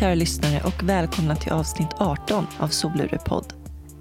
[0.00, 3.52] Kära lyssnare och välkomna till avsnitt 18 av Solurepodd.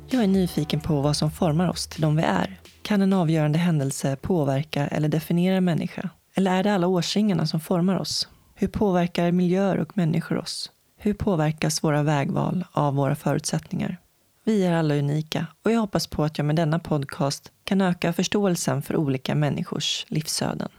[0.09, 2.59] Jag är nyfiken på vad som formar oss till de vi är.
[2.81, 6.09] Kan en avgörande händelse påverka eller definiera en människa?
[6.35, 8.27] Eller är det alla årsringarna som formar oss?
[8.55, 10.71] Hur påverkar miljöer och människor oss?
[10.97, 13.97] Hur påverkas våra vägval av våra förutsättningar?
[14.43, 18.13] Vi är alla unika och jag hoppas på att jag med denna podcast kan öka
[18.13, 20.69] förståelsen för olika människors livsöden.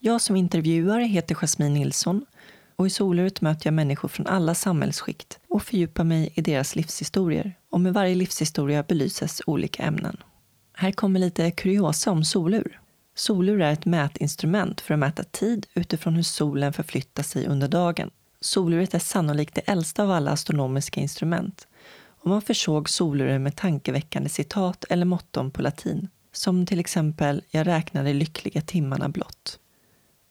[0.00, 2.26] Jag som intervjuare heter Jasmine Nilsson
[2.76, 7.54] och i Soluret möter jag människor från alla samhällsskikt och fördjupar mig i deras livshistorier.
[7.70, 10.16] Och med varje livshistoria belyses olika ämnen.
[10.72, 12.80] Här kommer lite kuriosa om solur.
[13.14, 18.10] Solur är ett mätinstrument för att mäta tid utifrån hur solen förflyttar sig under dagen.
[18.40, 21.66] Soluret är sannolikt det äldsta av alla astronomiska instrument
[22.26, 27.66] och man försåg soluret med tankeväckande citat eller motton på latin, som till exempel “Jag
[27.66, 29.58] räknade lyckliga timmarna blott”.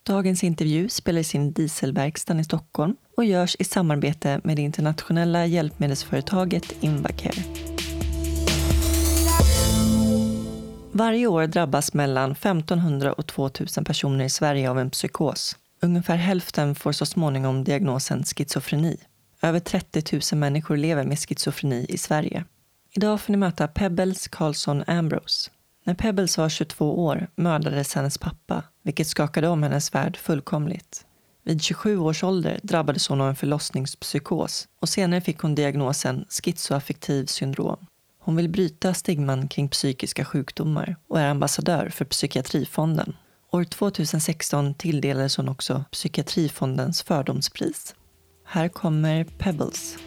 [0.08, 5.46] Dagens intervju spelas in i Dieselverkstan i Stockholm och görs i samarbete med det internationella
[5.46, 7.44] hjälpmedelsföretaget Invacare.
[10.92, 15.58] Varje år drabbas mellan 1500 och 2000 personer i Sverige av en psykos.
[15.82, 18.98] Ungefär hälften får så småningom diagnosen schizofreni.
[19.42, 22.44] Över 30 000 människor lever med schizofreni i Sverige.
[22.96, 25.52] Idag får ni möta Pebbles Carlson Ambrose.
[25.88, 31.06] När Pebbles var 22 år mördades hennes pappa, vilket skakade om hennes värld fullkomligt.
[31.44, 37.26] Vid 27 års ålder drabbades hon av en förlossningspsykos och senare fick hon diagnosen schizoaffektiv
[37.26, 37.86] syndrom.
[38.20, 43.16] Hon vill bryta stigman kring psykiska sjukdomar och är ambassadör för Psykiatrifonden.
[43.52, 47.96] År 2016 tilldelades hon också Psykiatrifondens fördomspris.
[48.46, 49.98] Här kommer Pebbles.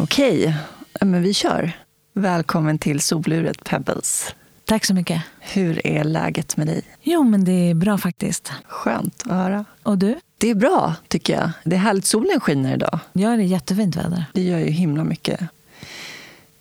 [0.00, 0.56] Okej,
[1.00, 1.72] men vi kör.
[2.14, 4.34] Välkommen till soluret Pebbles.
[4.64, 5.22] Tack så mycket.
[5.40, 6.82] Hur är läget med dig?
[7.02, 8.52] Jo, men det är bra faktiskt.
[8.66, 9.64] Skönt att höra.
[9.82, 10.14] Och du?
[10.38, 11.50] Det är bra, tycker jag.
[11.64, 12.04] Det är härligt.
[12.04, 12.98] Solen skiner idag.
[13.12, 14.24] Ja, det är jättefint väder.
[14.32, 15.40] Det gör ju himla mycket.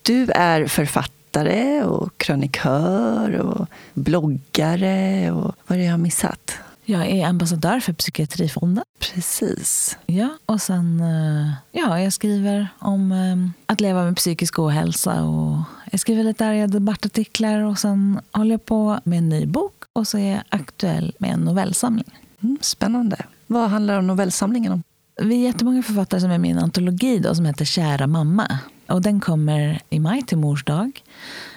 [0.02, 5.32] Du är författare och krönikör och bloggare.
[5.32, 6.60] och Vad är det jag har missat?
[6.90, 8.84] Jag är ambassadör för Psykiatrifonden.
[9.00, 9.98] Precis.
[10.06, 15.24] Ja, och sen eh, ja, jag skriver om eh, att leva med psykisk ohälsa.
[15.24, 15.58] Och
[15.92, 20.08] jag skriver lite arga debattartiklar och sen håller jag på med en ny bok och
[20.08, 22.20] så är jag aktuell med en novellsamling.
[22.44, 23.26] Mm, spännande.
[23.48, 24.84] Vad handlar novellsamlingen om?
[25.22, 28.60] Vi är jättemånga författare som är med i en antologi då, som heter Kära mamma.
[28.88, 31.02] Och den kommer i maj till mors dag.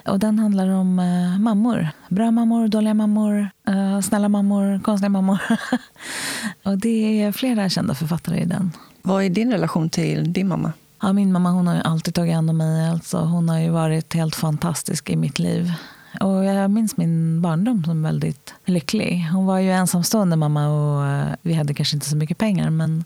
[0.04, 1.88] Och den handlar om uh, mammor.
[2.08, 5.38] Bra mammor, dåliga mammor, uh, snälla mammor, konstiga mammor.
[6.62, 8.72] och det är flera kända författare i den.
[9.02, 10.72] Vad är din relation till din mamma?
[11.02, 12.90] Ja, min mamma hon har alltid tagit hand om mig.
[12.90, 15.72] Alltså, hon har varit helt fantastisk i mitt liv.
[16.20, 19.28] Och jag minns min barndom som väldigt lycklig.
[19.32, 22.70] Hon var ju ensamstående mamma och uh, vi hade kanske inte så mycket pengar.
[22.70, 23.04] men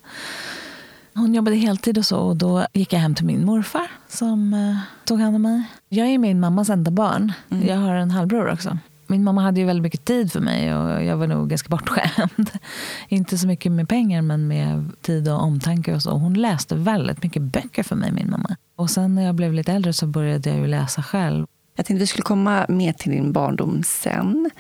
[1.15, 4.77] hon jobbade heltid och så och då gick jag hem till min morfar som eh,
[5.05, 5.63] tog hand om mig.
[5.89, 7.33] Jag är min mammas enda barn.
[7.51, 7.69] Mm.
[7.69, 8.79] Jag har en halvbror också.
[9.07, 12.51] Min mamma hade ju väldigt mycket tid för mig och jag var nog ganska bortskämd.
[13.09, 16.11] Inte så mycket med pengar men med tid och omtanke och så.
[16.11, 18.57] Hon läste väldigt mycket böcker för mig, min mamma.
[18.77, 21.47] Och sen när jag blev lite äldre så började jag ju läsa själv.
[21.77, 24.51] Jag tänkte vi skulle komma mer till din barndom sen.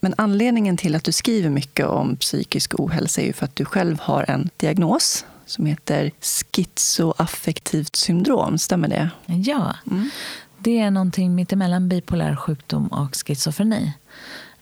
[0.00, 3.64] Men anledningen till att du skriver mycket om psykisk ohälsa är ju för att du
[3.64, 8.58] själv har en diagnos som heter schizoaffektivt syndrom.
[8.58, 9.10] Stämmer det?
[9.26, 9.76] Ja.
[9.90, 10.10] Mm.
[10.58, 13.92] Det är någonting mittemellan bipolär sjukdom och schizofreni.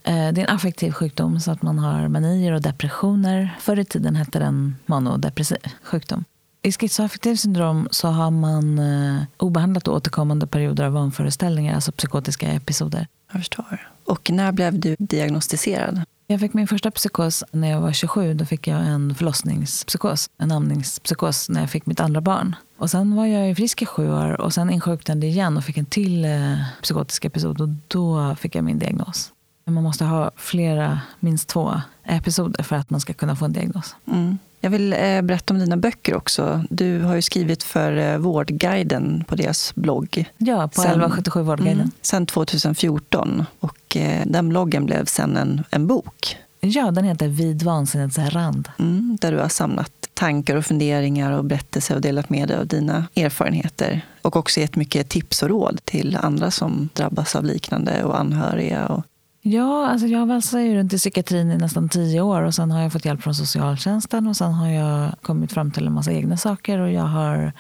[0.02, 3.56] Eh, det är en affektiv sjukdom så att man har manier och depressioner.
[3.60, 6.24] Förr i tiden hette den manodepressiv sjukdom.
[6.62, 12.48] I schizoaffektivt syndrom så har man eh, obehandlat och återkommande perioder av vanföreställningar, alltså psykotiska
[12.48, 13.06] episoder.
[13.32, 13.90] Jag förstår.
[14.10, 16.02] Och när blev du diagnostiserad?
[16.26, 18.34] Jag fick min första psykos när jag var 27.
[18.34, 22.56] Då fick jag en förlossningspsykos, en amningspsykos, när jag fick mitt andra barn.
[22.78, 25.76] Och sen var jag frisk i sju år och sen insjuknade jag igen och fick
[25.76, 29.32] en till eh, psykotisk episod och då fick jag min diagnos.
[29.64, 33.96] Man måste ha flera, minst två episoder för att man ska kunna få en diagnos.
[34.06, 34.38] Mm.
[34.60, 36.64] Jag vill eh, berätta om dina böcker också.
[36.70, 40.24] Du har ju skrivit för eh, Vårdguiden på deras blogg.
[40.38, 41.80] Ja, på 1177 Vårdguiden.
[41.80, 43.44] Mm, sen 2014.
[43.60, 46.36] Och eh, den bloggen blev sen en, en bok.
[46.60, 48.68] Ja, den heter Vid vansinnets rand.
[48.78, 52.66] Mm, där du har samlat tankar och funderingar och berättelser och delat med dig av
[52.66, 54.00] dina erfarenheter.
[54.22, 58.86] Och också gett mycket tips och råd till andra som drabbas av liknande och anhöriga.
[58.86, 59.04] Och
[59.42, 62.82] Ja, alltså jag valsade ju runt i psykiatrin i nästan tio år och sen har
[62.82, 66.36] jag fått hjälp från socialtjänsten och sen har jag kommit fram till en massa egna
[66.36, 67.52] saker och jag har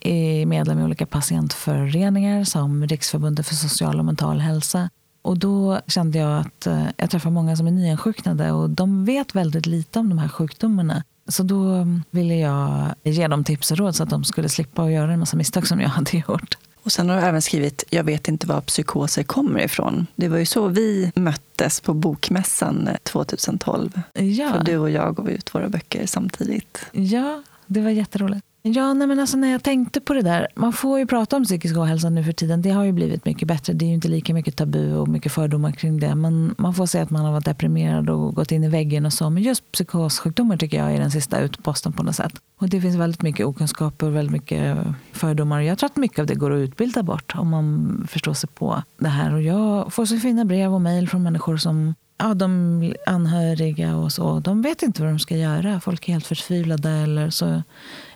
[0.00, 4.90] är medlem i olika patientföreningar som Riksförbundet för social och mental hälsa.
[5.22, 9.34] Och då kände jag att eh, jag träffar många som är nyinsjuknade och de vet
[9.34, 11.04] väldigt lite om de här sjukdomarna.
[11.28, 14.82] Så då mm, ville jag ge dem tips och råd så att de skulle slippa
[14.82, 16.56] att göra en massa misstag som jag hade gjort.
[16.82, 20.06] Och sen har du även skrivit Jag vet inte var psykoser kommer ifrån.
[20.16, 24.00] Det var ju så vi möttes på Bokmässan 2012.
[24.12, 24.52] Ja.
[24.52, 26.78] För du och jag gav ut våra böcker samtidigt.
[26.92, 28.46] Ja, det var jätteroligt.
[28.62, 30.48] Ja, nej men alltså när jag tänkte på det där.
[30.54, 32.62] Man får ju prata om psykisk ohälsa nu för tiden.
[32.62, 33.72] Det har ju blivit mycket bättre.
[33.72, 36.14] Det är ju inte lika mycket tabu och mycket fördomar kring det.
[36.14, 39.12] Men man får säga att man har varit deprimerad och gått in i väggen och
[39.12, 39.30] så.
[39.30, 42.32] Men just psykossjukdomar tycker jag är den sista utposten på något sätt.
[42.58, 44.78] Och det finns väldigt mycket okunskap och väldigt mycket
[45.12, 45.60] fördomar.
[45.60, 48.82] Jag tror att mycket av det går att utbilda bort om man förstår sig på
[48.98, 49.34] det här.
[49.34, 54.12] Och jag får så fina brev och mejl från människor som ja, de anhöriga och
[54.12, 55.80] så, de vet inte vad de ska göra.
[55.80, 57.62] Folk är helt förtvivlade eller så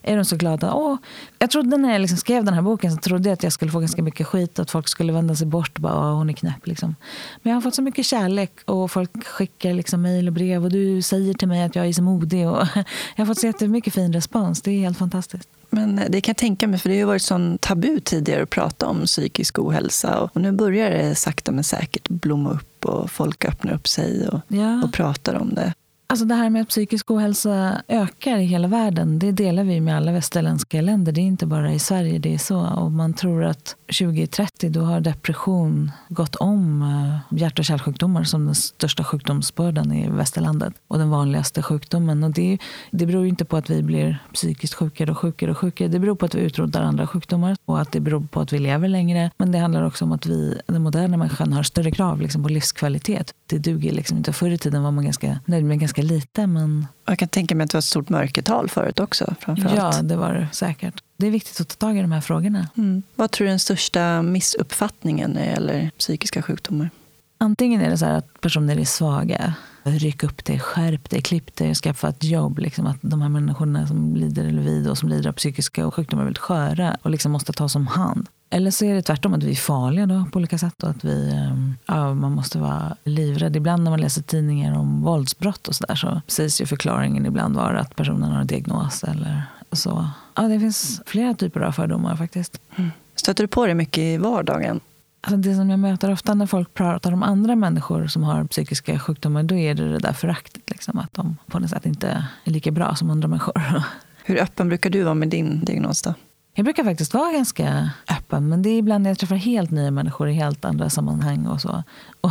[0.03, 0.75] är de så glada.
[0.75, 0.97] Åh,
[1.39, 3.71] jag trodde när jag liksom skrev den här boken så trodde jag att jag skulle
[3.71, 4.59] få ganska mycket skit.
[4.59, 6.67] Att folk skulle vända sig bort och bara, hon är knäpp.
[6.67, 6.97] Liksom.
[7.43, 10.71] Men jag har fått så mycket kärlek och folk skickar liksom mejl och brev och
[10.71, 12.49] du säger till mig att jag är så modig.
[12.49, 12.67] Och
[13.17, 14.63] jag har fått så jättemycket fin respons.
[14.63, 15.49] Det är helt fantastiskt.
[15.75, 18.87] Men det kan jag tänka mig, för det har varit sån tabu tidigare att prata
[18.87, 20.21] om psykisk ohälsa.
[20.21, 24.41] Och nu börjar det sakta men säkert blomma upp och folk öppnar upp sig och,
[24.49, 24.83] ja.
[24.85, 25.75] och pratar om det.
[26.15, 29.97] Alltså det här med att psykisk ohälsa ökar i hela världen, det delar vi med
[29.97, 31.13] alla västerländska länder.
[31.13, 32.67] Det är inte bara i Sverige det är så.
[32.67, 38.45] Och man tror att 2030 då har depression gått om eh, hjärt och kärlsjukdomar som
[38.45, 40.75] den största sjukdomsbördan i västerlandet.
[40.89, 42.25] Och den vanligaste sjukdomen.
[42.25, 42.59] Och det,
[42.91, 45.89] det beror inte på att vi blir psykiskt sjukare och sjukare och sjukare.
[45.89, 48.59] Det beror på att vi utrotar andra sjukdomar och att det beror på att vi
[48.59, 49.31] lever längre.
[49.37, 52.49] Men det handlar också om att vi, den moderna människan, har större krav liksom, på
[52.49, 53.35] livskvalitet.
[53.47, 54.33] Det duger liksom inte.
[54.33, 56.47] Förr i tiden var man ganska nöjd med ganska lite.
[56.47, 56.87] Men...
[57.05, 59.35] Jag kan tänka mig att det var ett stort mörkertal förut också.
[59.41, 59.97] Framförallt.
[59.97, 61.03] Ja, det var det säkert.
[61.17, 62.69] Det är viktigt att ta tag i de här frågorna.
[62.77, 63.03] Mm.
[63.15, 66.91] Vad tror du är den största missuppfattningen när det gäller psykiska sjukdomar?
[67.39, 69.55] Antingen är det så att personer är svaga.
[69.83, 72.59] Ryck upp dig, skärp dig, klipp dig, skaffa ett jobb.
[72.59, 76.23] Liksom att de här människorna som lider eller vi då, som lider av psykiska sjukdomar
[76.23, 78.29] är väldigt sköra och liksom måste tas om hand.
[78.51, 80.83] Eller så är det tvärtom, att vi är farliga då, på olika sätt.
[80.83, 83.57] Och att vi, ehm, ja, man måste vara livrädd.
[83.57, 87.57] Ibland när man läser tidningar om våldsbrott och så, där, så sägs ju förklaringen ibland
[87.57, 89.05] vara att personen har en diagnos.
[89.05, 89.43] Eller
[89.73, 90.09] så.
[90.35, 92.61] Ja, det finns flera typer av fördomar faktiskt.
[92.77, 92.91] Mm.
[93.15, 94.81] Stöter du på det mycket i vardagen?
[95.21, 98.99] Alltså det som jag möter ofta när folk pratar om andra människor som har psykiska
[98.99, 100.71] sjukdomar, då är det det där föraktet.
[100.71, 103.85] Liksom, att de på något sätt inte är lika bra som andra människor.
[104.25, 106.15] Hur öppen brukar du vara med din diagnos då?
[106.57, 109.91] Jag brukar faktiskt vara ganska öppen, men det är ibland när jag träffar helt nya
[109.91, 111.47] människor i helt andra sammanhang.
[111.47, 111.83] och så.
[112.21, 112.31] Och,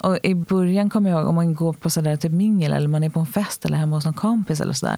[0.00, 3.04] och I början kommer jag ihåg om man går på sådär typ mingel eller man
[3.04, 4.96] är på en fest eller hemma hos någon kompis eller sådär.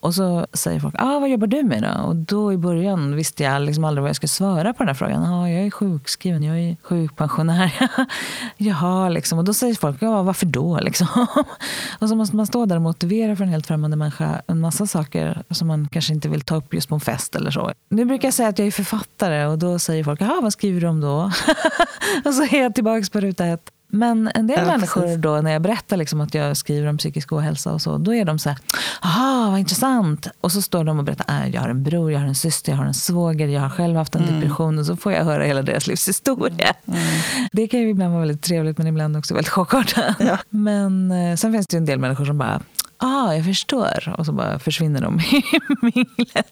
[0.00, 2.02] Och så säger folk, ah, vad jobbar du med då?
[2.02, 4.94] Och då i början visste jag liksom aldrig vad jag skulle svara på den här
[4.94, 5.24] frågan.
[5.24, 7.90] Ah, jag är sjukskriven, jag är sjukpensionär.
[8.56, 9.38] Jaha, liksom.
[9.38, 10.78] Och då säger folk, ja varför då?
[10.82, 11.26] Liksom.
[11.98, 14.86] och så måste man stå där och motivera för en helt främmande människa en massa
[14.86, 17.72] saker som man kanske inte vill ta upp just på en fest eller så.
[17.98, 20.80] Nu brukar jag säga att jag är författare och då säger folk, jaha vad skriver
[20.80, 21.32] du om då?
[22.24, 23.70] och så är jag tillbaka på ruta ett.
[23.88, 25.18] Men en del ja, människor precis.
[25.18, 28.24] då, när jag berättar liksom att jag skriver om psykisk ohälsa och så, då är
[28.24, 28.58] de så här,
[29.02, 30.28] aha vad intressant.
[30.40, 32.72] Och så står de och berättar, äh, jag har en bror, jag har en syster,
[32.72, 34.34] jag har en svåger, jag har själv haft en mm.
[34.34, 34.78] depression.
[34.78, 36.74] Och så får jag höra hela deras livshistoria.
[36.86, 37.00] Mm.
[37.52, 40.16] Det kan ju ibland vara väldigt trevligt men ibland också väldigt chockartat.
[40.18, 40.38] Ja.
[40.48, 42.60] Men eh, sen finns det ju en del människor som bara,
[42.98, 44.14] ah, jag förstår.
[44.18, 45.42] Och så bara försvinner de i
[45.82, 46.46] minglet.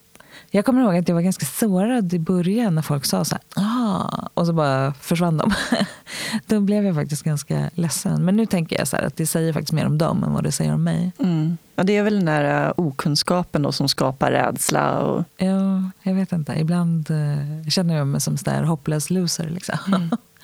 [0.51, 3.65] Jag kommer ihåg att jag var ganska sårad i början när folk sa så här,
[3.65, 5.53] ah, och så bara försvann de.
[6.47, 8.25] då blev jag faktiskt ganska ledsen.
[8.25, 10.53] Men nu tänker jag så att det säger faktiskt mer om dem än vad det
[10.53, 11.13] säger om mig.
[11.19, 11.57] Mm.
[11.75, 14.99] Ja, det är väl den där uh, okunskapen då som skapar rädsla?
[14.99, 15.25] Och...
[15.37, 16.55] Ja, jag vet inte.
[16.59, 19.49] Ibland uh, känner jag mig som en hopplös loser.
[19.49, 19.79] Liksom.
[19.87, 20.11] Mm.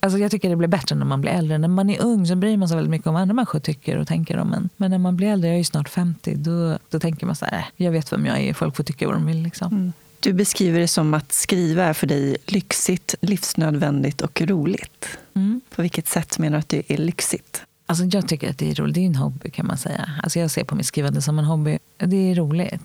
[0.00, 1.58] Alltså jag tycker det blir bättre när man blir äldre.
[1.58, 3.98] När man är ung så bryr man sig väldigt mycket om vad andra människor tycker
[3.98, 4.68] och tänker om en.
[4.76, 7.44] Men när man blir äldre, jag är ju snart 50, då, då tänker man så
[7.44, 9.42] här, äh, jag vet vem jag är, folk får tycka vad de vill.
[9.42, 9.72] Liksom.
[9.72, 9.92] Mm.
[10.20, 15.06] Du beskriver det som att skriva är för dig lyxigt, livsnödvändigt och roligt.
[15.34, 15.60] Mm.
[15.74, 17.62] På vilket sätt menar du att det är lyxigt?
[17.86, 18.94] Alltså jag tycker att det är roligt.
[18.94, 20.10] Det är en hobby kan man säga.
[20.22, 21.78] Alltså jag ser på mitt skrivande som en hobby.
[21.96, 22.82] Det är roligt.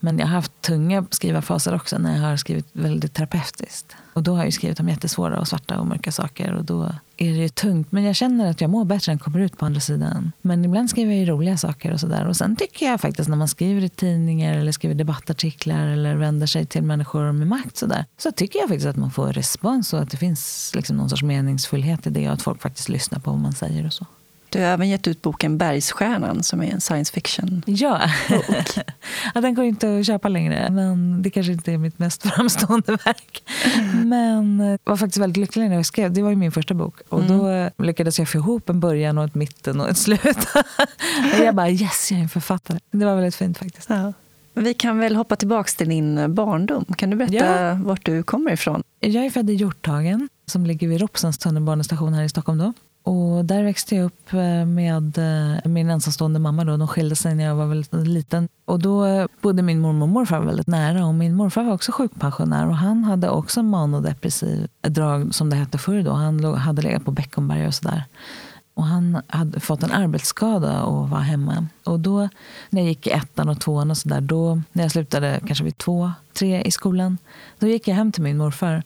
[0.00, 3.96] Men jag har haft tunga skrivarfaser också när jag har skrivit väldigt terapeutiskt.
[4.16, 6.52] Och då har jag skrivit om jättesvåra och svarta och mörka saker.
[6.52, 6.82] Och då
[7.16, 7.92] är det ju tungt.
[7.92, 10.32] Men jag känner att jag mår bättre när jag kommer ut på andra sidan.
[10.42, 12.28] Men ibland skriver jag ju roliga saker och sådär.
[12.28, 16.46] Och sen tycker jag faktiskt när man skriver i tidningar eller skriver debattartiklar eller vänder
[16.46, 18.04] sig till människor med makt sådär.
[18.18, 21.22] Så tycker jag faktiskt att man får respons och att det finns liksom någon sorts
[21.22, 24.06] meningsfullhet i det och att folk faktiskt lyssnar på vad man säger och så.
[24.56, 27.62] Du har även gett ut boken Bergsstjärnan som är en science fiction.
[27.66, 28.00] Ja.
[29.34, 32.92] ja, den går inte att köpa längre, men det kanske inte är mitt mest framstående
[32.92, 33.42] verk.
[34.04, 36.12] Men jag var faktiskt väldigt lycklig när jag skrev.
[36.12, 36.94] Det var ju min första bok.
[37.08, 37.38] Och mm.
[37.38, 40.20] Då lyckades jag få ihop en början och ett mitten och ett slut.
[41.34, 42.78] och jag bara yes, jag är en författare.
[42.90, 43.88] Det var väldigt fint faktiskt.
[43.90, 44.12] Ja.
[44.54, 46.84] Vi kan väl hoppa tillbaka till din barndom.
[46.84, 47.78] Kan du berätta ja.
[47.84, 48.82] vart du kommer ifrån?
[49.00, 52.58] Jag är född i Hjorthagen som ligger vid Ropsens tunnelbanestation här i Stockholm.
[52.58, 52.72] Då.
[53.06, 56.64] Och där växte jag upp eh, med eh, min ensamstående mamma.
[56.64, 56.76] Då.
[56.76, 58.48] De skilde sig när jag var väldigt liten.
[58.64, 61.06] Och då eh, bodde min mormor och morfar väldigt nära.
[61.06, 62.68] Och min morfar var också sjukpensionär.
[62.68, 66.02] Och han hade också manodepressiv drag, som det hette förr.
[66.02, 66.12] Då.
[66.12, 68.04] Han hade legat på Beckomberga och sådär.
[68.74, 71.66] Och han hade fått en arbetsskada och var hemma.
[71.84, 72.28] Och då
[72.70, 75.78] när jag gick i ettan och tvåan och sådär, då när jag slutade kanske vid
[75.78, 77.18] två, tre i skolan,
[77.58, 78.82] då gick jag hem till min morfar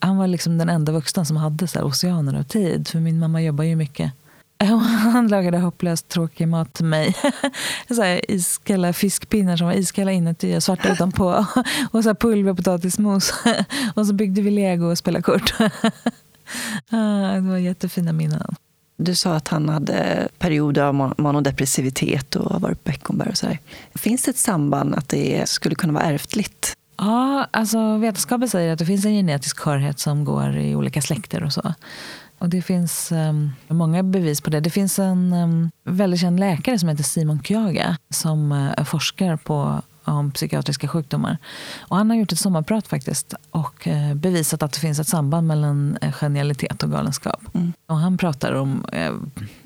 [0.00, 2.88] han var liksom den enda vuxna som hade så här oceaner av tid.
[2.88, 4.12] För min mamma jobbar ju mycket.
[5.12, 7.16] Han lagade hopplöst tråkig mat till mig.
[7.88, 11.46] så här iskalla fiskpinnar som var iskalla inuti och svarta utanpå.
[11.90, 13.32] Och så pulverpotatismos.
[13.94, 15.54] Och så byggde vi lego och spelade kort.
[16.90, 18.54] Det var jättefina minnen.
[18.96, 23.58] Du sa att han hade perioder av manodepressivitet och har varit Beckomberg och så här.
[23.94, 26.76] Finns det ett samband att det skulle kunna vara ärftligt?
[27.00, 31.44] Ja, alltså vetenskapen säger att det finns en genetisk skörhet som går i olika släkter
[31.44, 31.74] och så.
[32.38, 34.60] Och det finns um, många bevis på det.
[34.60, 39.82] Det finns en um, väldigt känd läkare som heter Simon Kyaga som uh, forskar på
[40.04, 41.38] om psykiatriska sjukdomar.
[41.80, 45.46] Och han har gjort ett sommarprat faktiskt och eh, bevisat att det finns ett samband
[45.46, 47.40] mellan eh, genialitet och galenskap.
[47.54, 47.72] Mm.
[47.86, 49.12] Och han pratar om eh,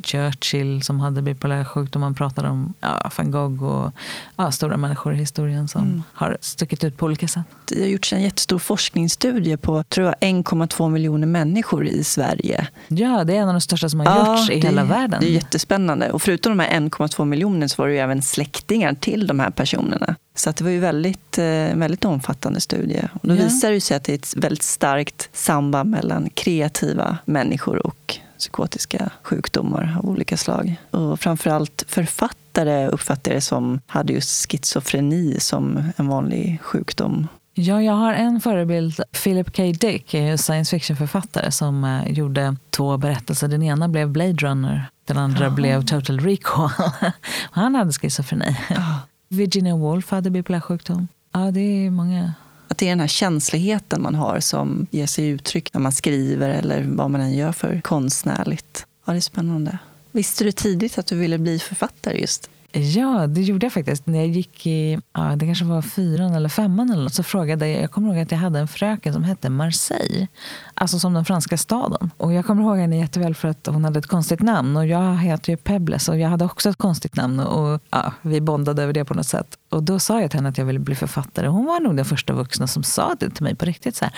[0.05, 2.03] Churchill som hade bipolär sjukdom.
[2.03, 3.93] Han pratar om ja, van Gogh och
[4.37, 6.03] ja, stora människor i historien som mm.
[6.13, 7.45] har stuckit ut på olika sätt.
[7.65, 12.69] Det har gjorts en jättestor forskningsstudie på 1,2 miljoner människor i Sverige.
[12.89, 15.21] Ja, det är en av de största som har ja, gjorts i det, hela världen.
[15.21, 16.11] Det är jättespännande.
[16.11, 19.51] Och förutom de här 1,2 miljonerna så var det ju även släktingar till de här
[19.51, 20.17] personerna.
[20.35, 21.45] Så det var ju väldigt, eh,
[21.75, 23.09] väldigt omfattande studie.
[23.13, 23.45] Och då ja.
[23.45, 29.11] visar det sig att det är ett väldigt starkt samband mellan kreativa människor och psykotiska
[29.23, 30.77] sjukdomar av olika slag.
[30.91, 37.29] Och framförallt författare uppfattar det som hade just schizofreni som en vanlig sjukdom.
[37.57, 39.01] Ja, jag har en förebild.
[39.25, 39.63] Philip K.
[39.63, 43.49] Dick science fiction-författare som eh, gjorde två berättelser.
[43.49, 45.55] Den ena blev Blade Runner, den andra oh.
[45.55, 46.71] blev Total Recall.
[47.51, 48.57] han hade schizofreni.
[48.71, 48.99] Oh.
[49.29, 51.09] Virginia Woolf hade bipolär sjukdom.
[51.33, 52.33] Ja, det är många.
[52.75, 56.51] Att det är den här känsligheten man har som ger sig uttryck när man skriver
[56.51, 58.87] eller vad man än gör för konstnärligt.
[59.05, 59.79] Ja, det är spännande.
[60.13, 62.51] Visste du tidigt att du ville bli författare just?
[62.73, 64.07] Ja, det gjorde jag faktiskt.
[64.07, 67.69] När jag gick i, ja, det kanske var fyran eller femman eller något, så frågade
[67.69, 70.29] jag, jag kommer ihåg att jag hade en fröken som hette Marseille.
[70.75, 72.11] Alltså som den franska staden.
[72.17, 74.77] Och jag kommer ihåg henne jätteväl för att hon hade ett konstigt namn.
[74.77, 77.41] Och jag heter ju Pebbles och jag hade också ett konstigt namn.
[77.41, 79.59] Och ja, vi bondade över det på något sätt.
[79.75, 81.47] Och då sa jag till henne att jag ville bli författare.
[81.47, 84.01] Hon var nog den första vuxna som sa det till mig på riktigt.
[84.01, 84.11] Ja,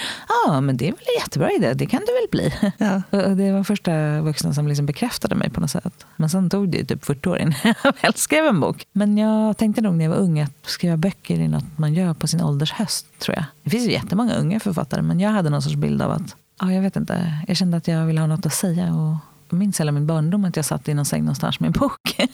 [0.46, 2.72] ah, men det är väl en jättebra idé, det kan du väl bli.
[2.86, 3.02] Ja.
[3.10, 6.06] Och det var första vuxna som liksom bekräftade mig på något sätt.
[6.16, 8.86] Men sen tog det typ 40 år innan jag väl skrev en bok.
[8.92, 12.14] Men jag tänkte nog när jag var ung att skriva böcker är något man gör
[12.14, 13.44] på sin ålders höst, tror jag.
[13.62, 16.72] Det finns ju jättemånga unga författare, men jag hade någon sorts bild av att Ja,
[16.72, 17.32] jag vet inte.
[17.48, 18.94] Jag kände att jag ville ha något att säga.
[18.94, 19.16] Och
[19.50, 22.16] jag minns hela min barndom att jag satt i någon säng någonstans med en bok.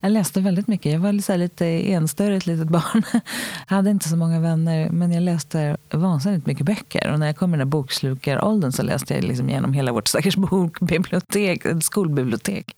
[0.00, 0.92] Jag läste väldigt mycket.
[0.92, 3.02] Jag var lite, lite enstörigt litet barn.
[3.68, 7.12] Jag hade inte så många vänner, men jag läste vansinnigt mycket böcker.
[7.12, 10.08] Och när jag kom i den där bokslukaråldern så läste jag liksom genom hela vårt
[10.08, 12.76] stackars bokbibliotek, skolbibliotek.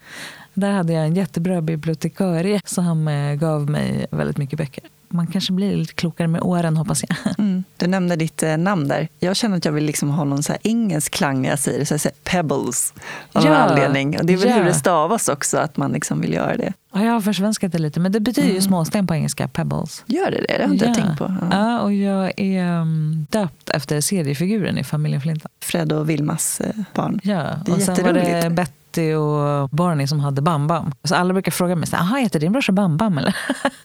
[0.55, 5.53] Där hade jag en jättebra bibliotekarie som eh, gav mig väldigt mycket böcker man kanske
[5.53, 7.17] blir lite klokare med åren hoppas jag.
[7.43, 7.65] Mm.
[7.77, 9.09] Du nämnde ditt eh, namn där.
[9.19, 11.87] Jag känner att jag vill liksom ha någon så engelsk klang när jag säger det.
[11.87, 12.95] Så jag säger Pebbles
[13.33, 13.57] av ja.
[13.57, 14.19] anledning.
[14.19, 14.55] Och det är väl ja.
[14.55, 16.73] hur det stavas också, att man liksom vill göra det.
[16.93, 18.57] Ja, jag har försvenskat det lite, men det betyder mm.
[18.57, 20.05] ju småsten på engelska, Pebbles.
[20.07, 20.59] Gör det det?
[20.59, 20.91] Det har inte ja.
[20.91, 21.37] jag tänkt på.
[21.41, 21.47] Ja.
[21.51, 21.81] ja.
[21.81, 25.49] och jag är um, döpt efter seriefiguren i familjen Flinta.
[25.61, 27.21] Fred och Vilmas eh, barn.
[27.23, 30.93] Ja, och sen var det Betty och Barney som hade Bam Bam.
[31.05, 33.37] Så alla brukar fråga mig, jaha, heter din brorsa Bam Bam eller?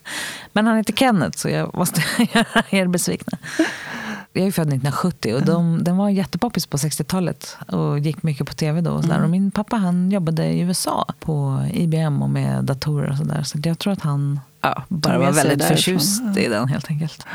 [0.52, 3.38] Men han heter Kenneth så jag måste göra er besvikna.
[4.32, 8.54] Jag är född 1970 och de, den var jättepoppis på 60-talet och gick mycket på
[8.54, 8.90] tv då.
[8.90, 9.24] Och, så mm.
[9.24, 13.42] och min pappa han jobbade i USA på IBM och med datorer och sådär.
[13.42, 17.26] Så jag tror att han ja, bara var väldigt förtjust i den helt enkelt.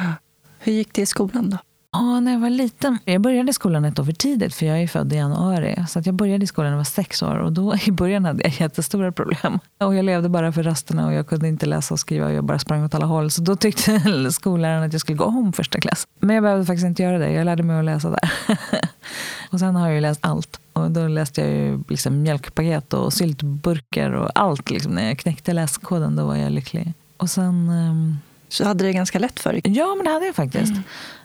[0.59, 1.57] Hur gick det i skolan då?
[1.93, 2.97] Ja, när jag var liten.
[3.05, 5.85] Jag började skolan ett år för tidigt, för jag är född i januari.
[5.89, 7.35] Så att jag började i skolan när jag var sex år.
[7.35, 9.59] Och då i början hade jag jättestora problem.
[9.77, 12.25] Och jag levde bara för rasterna och jag kunde inte läsa och skriva.
[12.25, 13.31] Och jag bara sprang åt alla håll.
[13.31, 16.07] Så då tyckte skolläraren att jag skulle gå om första klass.
[16.19, 17.31] Men jag behövde faktiskt inte göra det.
[17.31, 18.31] Jag lärde mig att läsa där.
[19.49, 20.59] och sen har jag ju läst allt.
[20.73, 24.69] Och då läste jag ju liksom mjölkpaket och syltburkar och allt.
[24.69, 24.91] Liksom.
[24.91, 26.93] När jag knäckte läskoden då var jag lycklig.
[27.17, 27.69] Och sen...
[27.69, 28.17] Um...
[28.49, 29.61] Så hade det ganska lätt för dig?
[29.63, 30.71] Ja, men det hade jag faktiskt.
[30.71, 30.83] Mm.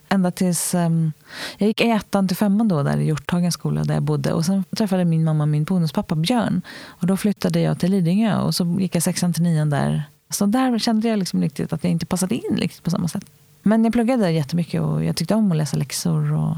[0.08, 0.74] Ända tills...
[0.74, 1.12] Um,
[1.58, 4.32] jag gick ettan till femman då, där i Hjorthagens skola där jag bodde.
[4.32, 6.62] Och sen träffade min mamma min bonuspappa Björn.
[6.86, 10.04] Och då flyttade jag till Lidingö och så gick jag sexan till nian där.
[10.30, 13.24] Så där kände jag liksom riktigt att jag inte passade in liksom på samma sätt.
[13.62, 16.32] Men jag pluggade jättemycket och jag tyckte om att läsa läxor.
[16.32, 16.56] Och,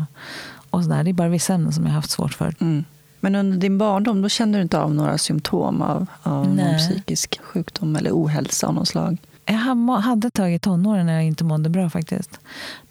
[0.70, 1.04] och sådär.
[1.04, 2.54] Det är bara vissa ämnen som jag har haft svårt för.
[2.60, 2.84] Mm.
[3.20, 7.40] Men under din barndom då kände du inte av några symptom av, av någon psykisk
[7.42, 9.18] sjukdom eller ohälsa av något slag?
[9.50, 12.40] Jag hade tagit tonåren när jag inte mådde bra faktiskt.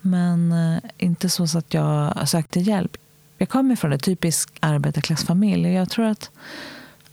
[0.01, 2.97] Men eh, inte inte så att jag sökte hjälp.
[3.37, 5.73] Jag kommer från en typisk arbetarklassfamilj.
[5.73, 6.29] Jag tror att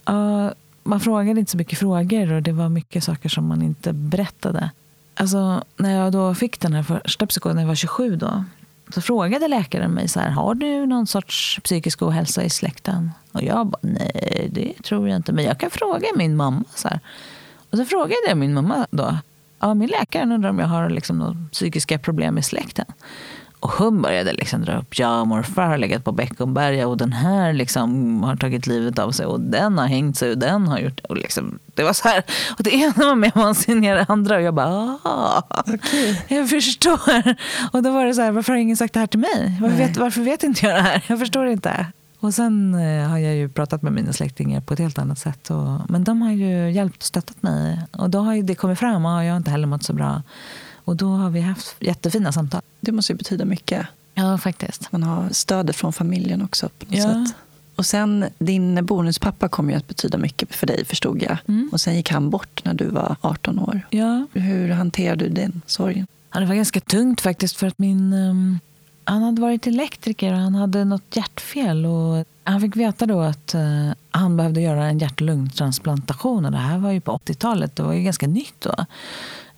[0.09, 0.49] uh,
[0.83, 4.71] man frågade inte så mycket frågor och det var mycket saker som man inte berättade.
[5.15, 8.43] Alltså, när jag då fick den här första psykosen, när jag var 27 då,
[8.93, 13.11] så frågade läkaren mig så här, har du någon sorts psykisk ohälsa i släkten?
[13.31, 16.63] Och jag bara, nej det tror jag inte, men jag kan fråga min mamma.
[16.75, 16.99] Så här.
[17.69, 19.17] Och så frågade jag min mamma då,
[19.59, 22.85] ja, min läkare undrar om jag har liksom några psykiska problem i släkten.
[23.59, 27.53] Och hon började liksom dra upp, ja morfar har legat på Beckomberga och den här
[27.53, 30.99] liksom har tagit livet av sig och den har hängt sig och den har gjort...
[30.99, 32.23] Och liksom, det var så här,
[32.57, 36.15] och det ena var mer vansinnigt än det andra och jag bara, ah, okay.
[36.27, 37.35] jag förstår.
[37.71, 39.57] Och då var det så här, varför har ingen sagt det här till mig?
[39.61, 41.03] Varför vet, varför vet inte jag det här?
[41.07, 41.85] Jag förstår inte.
[42.19, 45.49] Och sen eh, har jag ju pratat med mina släktingar på ett helt annat sätt.
[45.49, 47.81] Och, men de har ju hjälpt och stöttat mig.
[47.91, 50.23] Och då har ju det kommit fram och jag har inte heller mått så bra.
[50.75, 52.61] Och då har vi haft jättefina samtal.
[52.79, 53.87] Det måste ju betyda mycket.
[54.13, 54.91] Ja, faktiskt.
[54.91, 57.03] Man har stödet från familjen också på något ja.
[57.03, 57.35] sätt.
[57.75, 61.37] Och sen, din bonuspappa kom ju att betyda mycket för dig, förstod jag.
[61.47, 61.69] Mm.
[61.71, 63.81] Och sen gick han bort när du var 18 år.
[63.89, 64.27] Ja.
[64.33, 66.07] Hur hanterade du den sorgen?
[66.33, 68.13] Ja, det var ganska tungt faktiskt, för att min...
[68.13, 68.59] Um,
[69.07, 71.85] han hade varit elektriker och han hade något hjärtfel.
[71.85, 76.45] Och han fick veta då att uh, han behövde göra en hjärt och lungtransplantation.
[76.45, 78.85] Och det här var ju på 80-talet, det var ju ganska nytt då.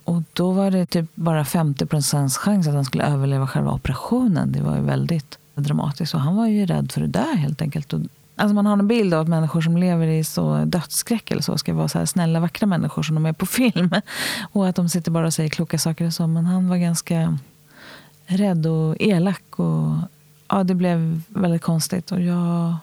[0.03, 4.51] Och då var det typ bara 50 procents chans att han skulle överleva själva operationen.
[4.51, 6.13] Det var ju väldigt dramatiskt.
[6.13, 7.93] Och han var ju rädd för att dö helt enkelt.
[7.93, 7.99] Och,
[8.35, 11.57] alltså man har en bild av att människor som lever i så dödsskräck eller så
[11.57, 13.91] ska vara så här snälla, vackra människor som de är på film.
[14.51, 16.27] Och att de sitter bara och säger kloka saker och så.
[16.27, 17.37] Men han var ganska
[18.29, 19.59] rädd och elak.
[19.59, 19.95] Och,
[20.47, 22.11] ja, det blev väldigt konstigt.
[22.11, 22.75] Och jag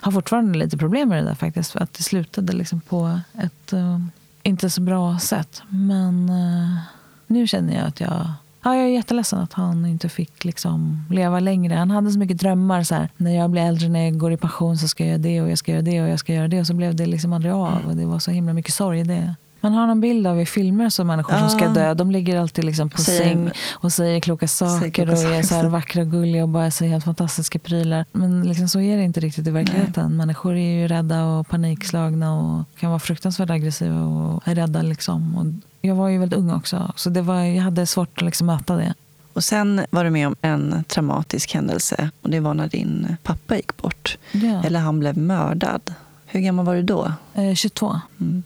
[0.00, 1.70] har fortfarande lite problem med det där faktiskt.
[1.70, 3.98] För att det slutade liksom på ett uh,
[4.42, 5.62] inte så bra sätt.
[5.68, 6.78] Men uh,
[7.26, 11.40] nu känner jag att jag Ja, jag är jätteledsen att han inte fick liksom leva
[11.40, 11.74] längre.
[11.74, 12.82] Han hade så mycket drömmar.
[12.82, 15.18] Så här, när jag blir äldre, när jag går i pension så ska jag göra
[15.18, 16.60] det och jag ska göra det och jag ska göra det.
[16.60, 17.86] Och så blev det liksom aldrig av.
[17.86, 19.34] Och det var så himla mycket sorg i det.
[19.60, 21.48] Man har någon bild av i filmer så människor ja.
[21.48, 21.94] som ska dö.
[21.94, 25.42] De ligger alltid liksom på säger, säng och säger kloka saker säger kloka och är
[25.42, 28.04] så här vackra och gulliga och bara säger helt fantastiska prylar.
[28.12, 30.08] Men liksom så är det inte riktigt i verkligheten.
[30.08, 30.16] Nej.
[30.16, 34.82] Människor är ju rädda och panikslagna och kan vara fruktansvärt aggressiva och är rädda.
[34.82, 35.36] Liksom.
[35.36, 35.46] Och
[35.80, 38.76] jag var ju väldigt ung också, så det var, jag hade svårt att liksom möta
[38.76, 38.94] det.
[39.32, 43.56] Och sen var du med om en traumatisk händelse och det var när din pappa
[43.56, 44.18] gick bort.
[44.32, 44.62] Ja.
[44.64, 45.94] Eller han blev mördad.
[46.26, 47.12] Hur gammal var du då?
[47.34, 48.00] Eh, 22.
[48.20, 48.42] Mm.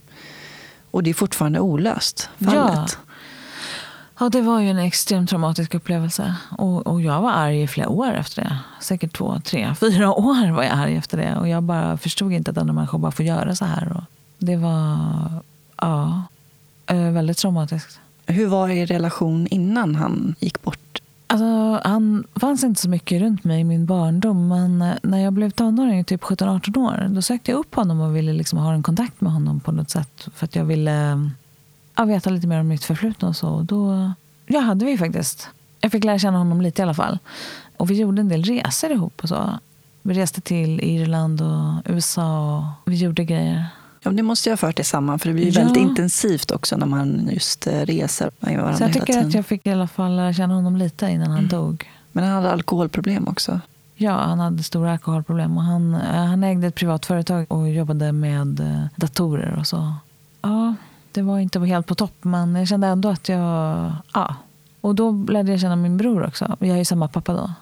[0.92, 2.74] Och det är fortfarande olöst, fallet.
[2.74, 2.86] Ja.
[4.18, 6.34] ja, det var ju en extremt traumatisk upplevelse.
[6.58, 8.58] Och, och jag var arg i flera år efter det.
[8.80, 11.36] Säkert två, tre, fyra år var jag arg efter det.
[11.36, 13.92] Och jag bara förstod inte att andra människor bara får göra så här.
[13.96, 14.04] Och
[14.38, 14.98] det var
[15.76, 16.22] ja,
[16.86, 18.00] eh, väldigt traumatiskt.
[18.26, 20.91] Hur var er relation innan han gick bort?
[21.32, 24.48] Alltså, han fanns inte så mycket runt mig i min barndom.
[24.48, 28.16] Men eh, när jag blev tonåring, typ 17-18 år, då sökte jag upp honom och
[28.16, 30.28] ville liksom ha en kontakt med honom på något sätt.
[30.34, 31.28] För att jag ville eh,
[31.96, 33.48] ja, veta lite mer om mitt förflutna och så.
[33.48, 34.12] Och Då
[34.46, 35.48] ja, hade vi faktiskt.
[35.80, 37.18] Jag fick lära känna honom lite i alla fall.
[37.76, 39.58] Och vi gjorde en del resor ihop och så.
[40.02, 43.66] Vi reste till Irland och USA och vi gjorde grejer.
[44.02, 45.64] Ja, det måste jag ha fört det samman, för det blir ja.
[45.64, 49.46] väldigt intensivt också när man just eh, reser med varandra Så jag tycker att jag
[49.46, 51.48] fick i alla fall lära känna honom lite innan han mm.
[51.48, 51.90] dog.
[52.12, 53.60] Men han hade alkoholproblem också?
[53.94, 55.56] Ja, han hade stora alkoholproblem.
[55.56, 59.94] Och han, eh, han ägde ett privat företag och jobbade med eh, datorer och så.
[60.42, 60.74] Ja,
[61.12, 63.92] det var inte helt på topp, men jag kände ändå att jag...
[64.14, 64.36] Ja.
[64.80, 66.56] Och då lärde jag känna min bror också.
[66.58, 67.52] Jag är ju samma pappa då.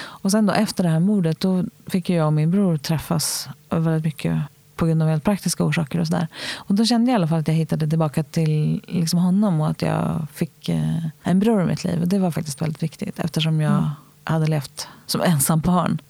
[0.00, 4.04] Och sen då efter det här mordet, då fick jag och min bror träffas väldigt
[4.04, 4.42] mycket
[4.78, 6.00] på grund av helt praktiska orsaker.
[6.00, 6.28] Och, så där.
[6.56, 9.68] och Då kände jag i alla fall att jag hittade tillbaka till liksom honom och
[9.68, 12.02] att jag fick eh, en bror i mitt liv.
[12.02, 13.90] Och Det var faktiskt väldigt viktigt eftersom jag mm.
[14.24, 16.00] hade levt som ensam barn.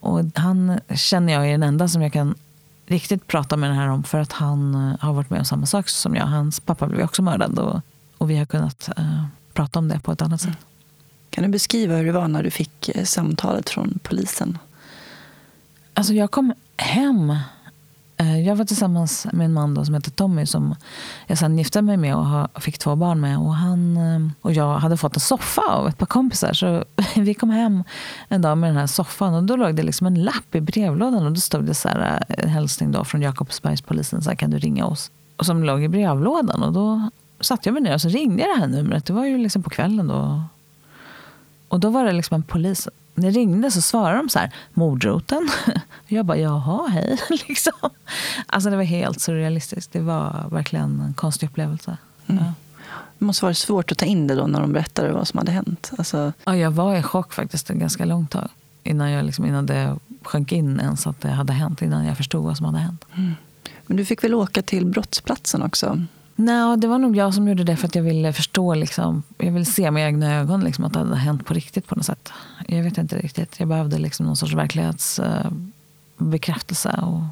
[0.00, 2.34] Och han känner jag är den enda som jag kan
[2.86, 5.66] riktigt prata med den här om för att han eh, har varit med om samma
[5.66, 6.26] sak som jag.
[6.26, 7.80] Hans pappa blev också mördad och,
[8.18, 10.48] och vi har kunnat uh, prata om det på ett annat sätt.
[10.48, 10.62] Mm.
[11.30, 14.58] Kan du beskriva hur det var när du fick samtalet från polisen?
[15.94, 17.36] Alltså jag kom hem.
[18.20, 20.74] Eh, jag var tillsammans med en man då som heter Tommy som
[21.26, 23.38] jag sen gifte mig med och fick två barn med.
[23.38, 26.52] Och han eh, och jag hade fått en soffa av ett par kompisar.
[26.52, 26.84] Så
[27.16, 27.84] vi kom hem
[28.28, 31.26] en dag med den här soffan och då låg det liksom en lapp i brevlådan
[31.26, 34.22] och då stod det så här, eh, en hälsning då från Jakobsbergspolisen.
[34.22, 35.10] Så här, kan du ringa oss?
[35.36, 36.62] Och som låg i brevlådan.
[36.62, 39.06] Och då satte jag mig ner och så ringde jag det här numret.
[39.06, 40.42] Det var ju liksom på kvällen då.
[41.68, 42.88] Och då var det liksom en polis.
[43.22, 45.48] Jag ringde så svarade de så här, mordroten.
[46.06, 47.18] Jag bara, jaha, hej.
[47.48, 47.90] liksom.
[48.46, 49.92] Alltså det var helt surrealistiskt.
[49.92, 51.96] Det var verkligen en konstig upplevelse.
[52.26, 52.44] Mm.
[52.44, 52.52] Ja.
[53.18, 55.52] Det måste varit svårt att ta in det då när de berättade vad som hade
[55.52, 55.90] hänt.
[55.98, 56.32] Alltså...
[56.44, 58.48] Ja, jag var i chock faktiskt en ganska lång tag.
[58.82, 61.82] Innan, jag liksom, innan det sjönk in ens att det hade hänt.
[61.82, 63.04] Innan jag förstod vad som hade hänt.
[63.14, 63.32] Mm.
[63.86, 66.06] Men du fick väl åka till brottsplatsen också?
[66.40, 68.74] Nej, det var nog jag som gjorde det för att jag ville förstå.
[68.74, 71.94] Liksom, jag ville se med egna ögon liksom, att det hade hänt på riktigt på
[71.94, 72.32] något sätt.
[72.66, 73.60] Jag vet inte riktigt.
[73.60, 76.88] Jag behövde liksom någon sorts verklighetsbekräftelse.
[76.88, 77.26] Uh,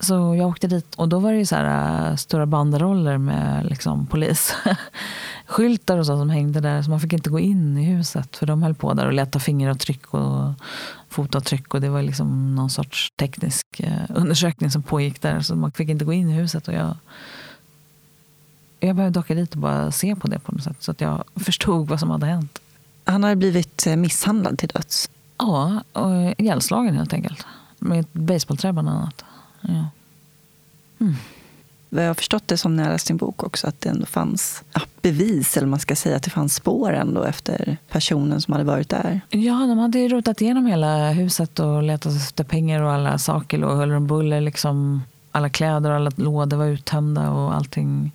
[0.00, 4.06] så jag åkte dit och då var det så här, uh, stora banderoller med liksom,
[4.06, 6.82] polisskyltar och så som hängde där.
[6.82, 9.44] Så man fick inte gå in i huset för de höll på där och letade
[9.44, 10.52] fingeravtryck och
[11.08, 11.74] fotavtryck.
[11.74, 15.40] Och det var liksom någon sorts teknisk uh, undersökning som pågick där.
[15.40, 16.68] Så man fick inte gå in i huset.
[16.68, 16.96] Och jag
[18.80, 21.24] jag behövde åka dit och bara se på det på något sätt så att jag
[21.36, 22.58] förstod vad som hade hänt.
[23.04, 25.10] Han hade blivit eh, misshandlad till döds?
[25.38, 27.46] Ja, och ihjälslagen helt enkelt.
[27.78, 29.24] Med ett basebollträ bland annat.
[29.60, 29.86] Ja.
[31.00, 31.14] Mm.
[31.88, 34.64] Jag har förstått det som när jag läste din bok också, att det ändå fanns
[35.02, 38.88] bevis, eller man ska säga att det fanns spår ändå efter personen som hade varit
[38.88, 39.20] där.
[39.28, 43.76] Ja, de hade rotat igenom hela huset och letat efter pengar och alla saker och
[43.76, 44.40] huller om buller.
[44.40, 48.12] Liksom, alla kläder och alla lådor var uttömda och allting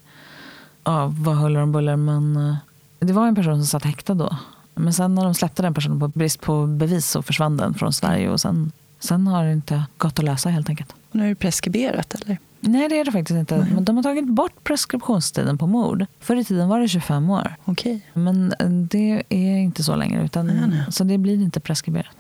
[0.86, 1.96] ja, vad huller om buller.
[1.96, 2.56] Men eh,
[3.00, 4.38] det var en person som satt häktad då.
[4.74, 7.94] Men sen när de släppte den personen på brist på bevis så försvann den från
[7.94, 8.30] Sverige.
[8.30, 10.94] Och sen, sen har det inte gått att lösa helt enkelt.
[11.12, 12.38] Nu är det preskriberat eller?
[12.60, 13.68] Nej det är det faktiskt inte.
[13.74, 16.06] Men de har tagit bort preskriptionstiden på mord.
[16.20, 17.56] Förr i tiden var det 25 år.
[17.66, 18.00] Okay.
[18.14, 20.26] Men eh, det är inte så längre.
[20.26, 20.84] Utan, nej, nej.
[20.90, 22.16] Så det blir inte preskriberat.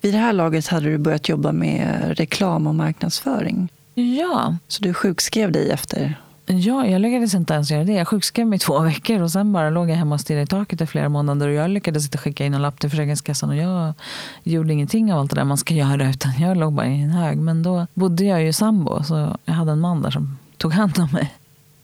[0.00, 3.68] Vid det här laget hade du börjat jobba med reklam och marknadsföring.
[3.94, 4.56] Ja.
[4.68, 6.14] Så du sjukskrev dig efter
[6.46, 7.92] Ja, jag lyckades inte ens göra det.
[7.92, 10.46] Jag sjukskrev mig i två veckor och sen bara låg jag hemma och stirrade i
[10.46, 11.48] taket i flera månader.
[11.48, 13.94] Och jag lyckades inte skicka in en lapp till Försäkringskassan och jag
[14.42, 16.10] gjorde ingenting av allt det där man ska göra.
[16.10, 17.38] Utan jag låg bara i en hög.
[17.38, 20.98] Men då bodde jag ju sambo så jag hade en man där som tog hand
[20.98, 21.34] om mig.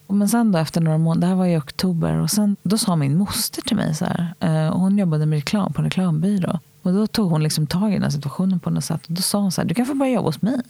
[0.09, 2.97] Men sen då efter några månader, det här var i oktober, och sen, då sa
[2.97, 4.35] min moster till mig så här,
[4.73, 6.59] och hon jobbade med reklam på en reklambyrå.
[6.83, 9.07] Och då tog hon liksom tag i den här situationen på något sätt.
[9.07, 10.61] Och då sa hon så här, du kan få börja jobba hos mig.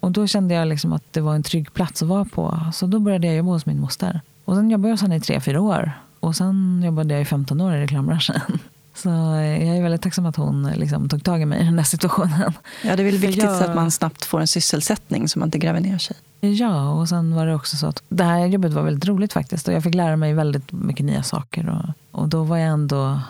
[0.00, 2.60] Och då kände jag liksom att det var en trygg plats att vara på.
[2.72, 4.20] Så då började jag jobba hos min moster.
[4.44, 5.92] Och sen jobbade jag hos henne i tre, fyra år.
[6.20, 8.40] Och sen jobbade jag i 15 år i reklambranschen.
[8.94, 11.82] Så jag är väldigt tacksam att hon liksom tog tag i mig i den där
[11.82, 12.52] situationen.
[12.84, 13.62] Ja, det är väl viktigt jag...
[13.62, 16.16] att man snabbt får en sysselsättning så man inte gräver ner sig.
[16.40, 19.68] Ja, och sen var det också så att det här jobbet var väldigt roligt faktiskt.
[19.68, 21.68] Och jag fick lära mig väldigt mycket nya saker.
[21.68, 23.20] Och, och då var jag ändå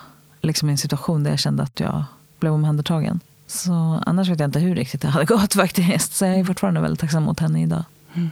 [0.40, 2.04] liksom i en situation där jag kände att jag
[2.38, 3.20] blev omhändertagen.
[3.50, 6.14] Så annars vet jag inte hur riktigt det hade gått faktiskt.
[6.14, 7.84] Så jag är fortfarande väldigt tacksam mot henne idag.
[8.14, 8.30] Mm.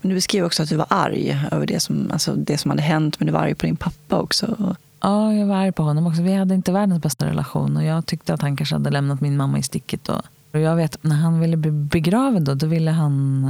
[0.00, 2.82] Men du beskrev också att du var arg över det som, alltså det som hade
[2.82, 4.76] hänt, men du var arg på din pappa också.
[5.00, 6.22] Ja, jag var arg på honom också.
[6.22, 9.36] Vi hade inte världens bästa relation och jag tyckte att han kanske hade lämnat min
[9.36, 10.08] mamma i sticket.
[10.08, 13.44] Och, och jag vet, när han ville bli begraven då, då ville han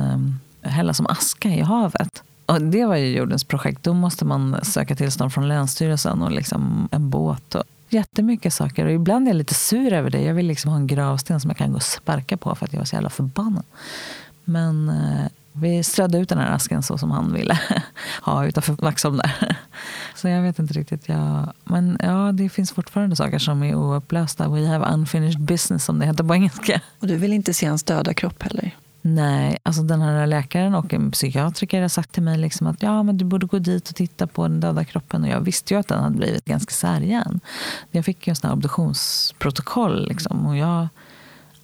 [0.62, 2.22] eh, hälla som aska i havet.
[2.46, 3.82] Och det var ju jordens projekt.
[3.82, 7.54] Då måste man söka tillstånd från Länsstyrelsen och liksom en båt.
[7.54, 8.84] Och jättemycket saker.
[8.84, 10.22] Och ibland är jag lite sur över det.
[10.22, 12.72] Jag vill liksom ha en gravsten som jag kan gå och sparka på för att
[12.72, 13.64] jag var så jävla förbannad.
[14.44, 17.60] Men eh, vi strödde ut den här asken så som han ville
[18.22, 19.56] ha utanför Vaxholm där.
[20.14, 21.08] Så jag vet inte riktigt.
[21.08, 24.48] Jag, men ja, det finns fortfarande saker som är oupplösta.
[24.48, 26.80] We have unfinished business som det heter på engelska.
[26.98, 28.76] Och du vill inte se hans döda kropp heller?
[29.02, 33.02] Nej, alltså den här läkaren och en psykiatriker har sagt till mig liksom att ja,
[33.02, 35.22] men du borde gå dit och titta på den döda kroppen.
[35.22, 37.40] Och jag visste ju att den hade blivit ganska sargad.
[37.90, 40.08] Jag fick ju en sån här obduktionsprotokoll.
[40.08, 40.88] Liksom, och jag,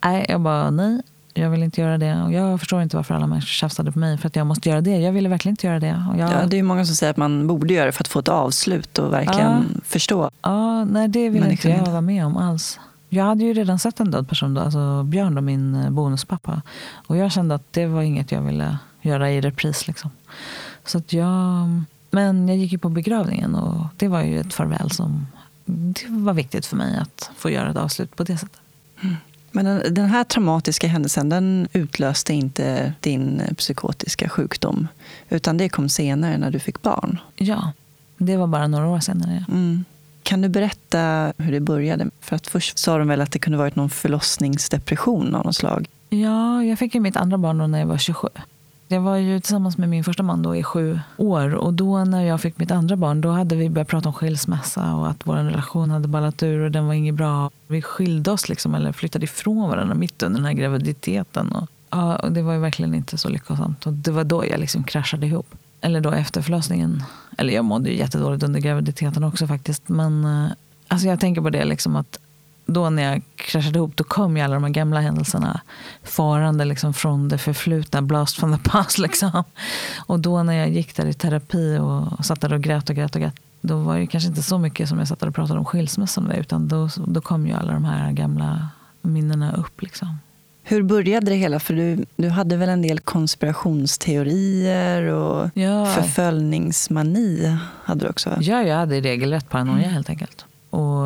[0.04, 1.02] nej, jag bara nej,
[1.34, 2.22] jag vill inte göra det.
[2.22, 4.80] Och jag förstår inte varför alla människor tjafsade på mig för att jag måste göra
[4.80, 4.96] det.
[4.96, 6.04] Jag ville verkligen inte göra det.
[6.18, 6.30] Jag...
[6.32, 8.28] ja, det är många som säger att man borde göra det för att få ett
[8.28, 9.80] avslut och verkligen ja.
[9.84, 10.30] förstå.
[10.42, 12.78] Ja, nej, det vill inte jag vara med om alls.
[13.14, 16.62] Jag hade ju redan sett en död person, då, alltså Björn, då, min eh, bonuspappa.
[17.06, 19.86] Och jag kände att det var inget jag ville göra i repris.
[19.86, 20.10] Liksom.
[20.84, 24.90] Så att jag, men jag gick ju på begravningen och det var ju ett farväl
[24.90, 25.26] som
[25.64, 28.60] det var viktigt för mig att få göra ett avslut på det sättet.
[29.00, 29.16] Mm.
[29.50, 34.88] Men den, den, här traumatiska händelsen den utlöste inte din psykotiska sjukdom
[35.28, 37.18] utan det kom senare när du fick barn?
[37.36, 37.72] Ja,
[38.18, 39.44] det var bara några år senare.
[39.48, 39.84] Mm.
[40.24, 42.10] Kan du berätta hur det började?
[42.20, 45.86] För att först sa de väl att det kunde varit någon förlossningsdepression av något slag?
[46.08, 48.28] Ja, jag fick ju mitt andra barn då när jag var 27.
[48.88, 52.22] Jag var ju tillsammans med min första man då i sju år och då när
[52.22, 55.34] jag fick mitt andra barn då hade vi börjat prata om skilsmässa och att vår
[55.34, 57.50] relation hade ballat ur och den var inget bra.
[57.66, 61.52] Vi skilde oss liksom eller flyttade ifrån varandra mitt under den här graviditeten.
[61.52, 64.60] Och, ja, och det var ju verkligen inte så lyckosamt och det var då jag
[64.60, 65.54] liksom kraschade ihop.
[65.80, 67.02] Eller då efter förlossningen.
[67.38, 69.88] Eller jag mådde ju jättedåligt under graviditeten också faktiskt.
[69.88, 70.52] Men eh,
[70.88, 72.18] alltså jag tänker på det liksom att
[72.66, 75.60] då när jag kraschade ihop, då kom ju alla de här gamla händelserna
[76.02, 78.98] farande liksom från det förflutna, blast from the past.
[78.98, 79.44] Liksom.
[80.06, 83.14] Och då när jag gick där i terapi och satt där och grät och grät
[83.14, 85.58] och grät, då var det kanske inte så mycket som jag satt där och pratade
[85.58, 88.68] om skilsmässan utan då, då kom ju alla de här gamla
[89.02, 89.82] minnena upp.
[89.82, 90.18] Liksom.
[90.66, 91.60] Hur började det hela?
[91.60, 95.86] För du, du hade väl en del konspirationsteorier och ja.
[95.86, 97.56] förföljningsmani?
[97.84, 98.36] Hade du också?
[98.40, 99.90] Ja, jag hade regelrätt paranoia mm.
[99.90, 100.44] helt enkelt.
[100.70, 101.04] Och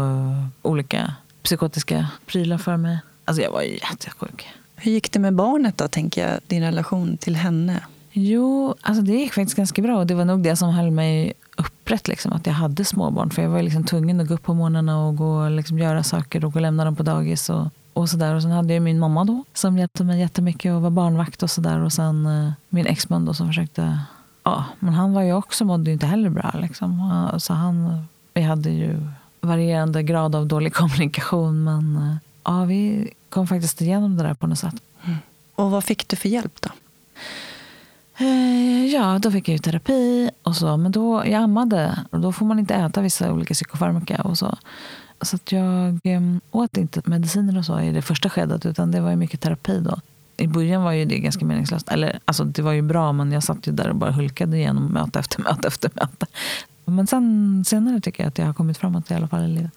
[0.63, 2.99] olika psykotiska prylar för mig.
[3.25, 4.49] Alltså jag var ju jättesjuk.
[4.77, 6.41] Hur gick det med barnet då, tänker jag?
[6.47, 7.81] Din relation till henne?
[8.13, 9.99] Jo, alltså det gick faktiskt ganska bra.
[9.99, 13.31] Och det var nog det som höll mig upprätt, liksom, att jag hade småbarn.
[13.31, 16.45] För jag var liksom tvungen att gå upp på morgnarna och gå liksom göra saker
[16.45, 17.51] och gå och lämna dem på dagis.
[17.51, 17.67] Och,
[17.99, 18.35] och sådär.
[18.35, 21.51] Och sen hade jag min mamma då som hjälpte mig jättemycket och var barnvakt och
[21.51, 21.81] sådär.
[21.81, 24.01] Och sen eh, min exman då som försökte...
[24.43, 26.55] Ja, men han var ju också, mådde ju inte heller bra.
[26.55, 27.31] Liksom.
[27.39, 29.01] Så han, vi hade ju
[29.41, 31.65] varierande grad av dålig kommunikation.
[31.65, 34.75] Men eh, ja, vi kom faktiskt igenom det där på något sätt.
[35.05, 35.19] Mm.
[35.55, 36.71] Och vad fick du för hjälp då?
[38.25, 40.77] Eh, ja, då fick jag ju terapi och så.
[40.77, 44.59] Men då, jag ammade och då får man inte äta vissa olika psykofarmaka och så.
[45.21, 49.01] Så att jag ehm, åt inte mediciner och så i det första skedet utan det
[49.01, 50.01] var ju mycket terapi då.
[50.37, 51.89] I början var ju det ganska meningslöst.
[51.89, 54.85] Eller, alltså, det var ju bra men jag satt ju där och bara hulkade igenom
[54.85, 56.27] möte efter möte efter möte.
[56.85, 59.73] Men sen, senare tycker jag att jag har kommit framåt i alla fall i livet.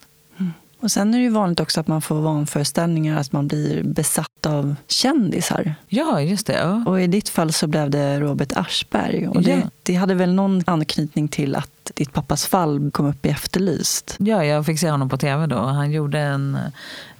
[0.81, 4.45] Och sen är det ju vanligt också att man får vanföreställningar, att man blir besatt
[4.45, 5.75] av kändisar.
[5.87, 6.53] Ja, just det.
[6.53, 6.83] Ja.
[6.87, 9.27] Och i ditt fall så blev det Robert Aschberg.
[9.27, 9.69] Och det, ja.
[9.83, 14.15] det hade väl någon anknytning till att ditt pappas fall kom upp i Efterlyst?
[14.19, 15.57] Ja, jag fick se honom på tv då.
[15.57, 16.57] Han gjorde en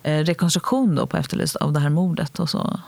[0.04, 2.40] eh, rekonstruktion då på Efterlyst av det här mordet.
[2.40, 2.80] Och så.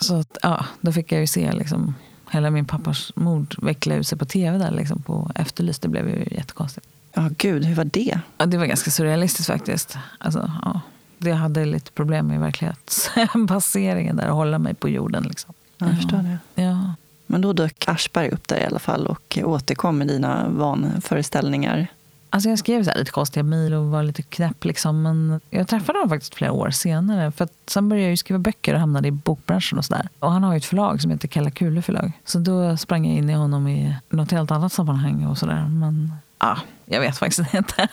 [0.00, 1.94] Så ja, då fick jag ju se liksom
[2.30, 5.82] hela min pappas mord veckla ut sig på tv där liksom på Efterlyst.
[5.82, 6.86] Det blev ju jättekonstigt.
[7.14, 8.20] Ja, gud, hur var det?
[8.38, 9.98] Ja, det var ganska surrealistiskt faktiskt.
[10.18, 10.80] Alltså, ja,
[11.18, 15.22] det hade lite problem med verklighetsbaseringen där, att hålla mig på jorden.
[15.22, 15.54] Liksom.
[15.78, 15.96] Jag ja.
[15.96, 16.62] förstår det.
[16.62, 16.94] Ja.
[17.26, 21.86] Men då dök Aschberg upp där i alla fall och återkom med dina vanföreställningar.
[22.30, 24.64] Alltså jag skrev så lite konstiga mejl och var lite knäpp.
[24.64, 27.32] Liksom, men jag träffade honom faktiskt flera år senare.
[27.32, 29.78] För sen började jag skriva böcker och hamnade i bokbranschen.
[29.78, 30.08] Och, så där.
[30.18, 32.12] och Han har ju ett förlag som heter Kalla Kule förlag.
[32.24, 35.26] Så då sprang jag in i honom i något helt annat sammanhang.
[35.26, 35.68] och så där.
[35.68, 36.12] Men
[36.42, 37.88] ja, jag vet faktiskt inte.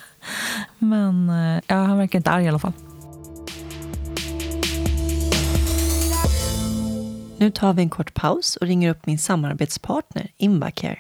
[0.79, 2.73] Men eh, ja, han verkar inte arg i alla fall.
[7.39, 10.97] Nu tar vi en kort paus och ringer upp min samarbetspartner Invacare.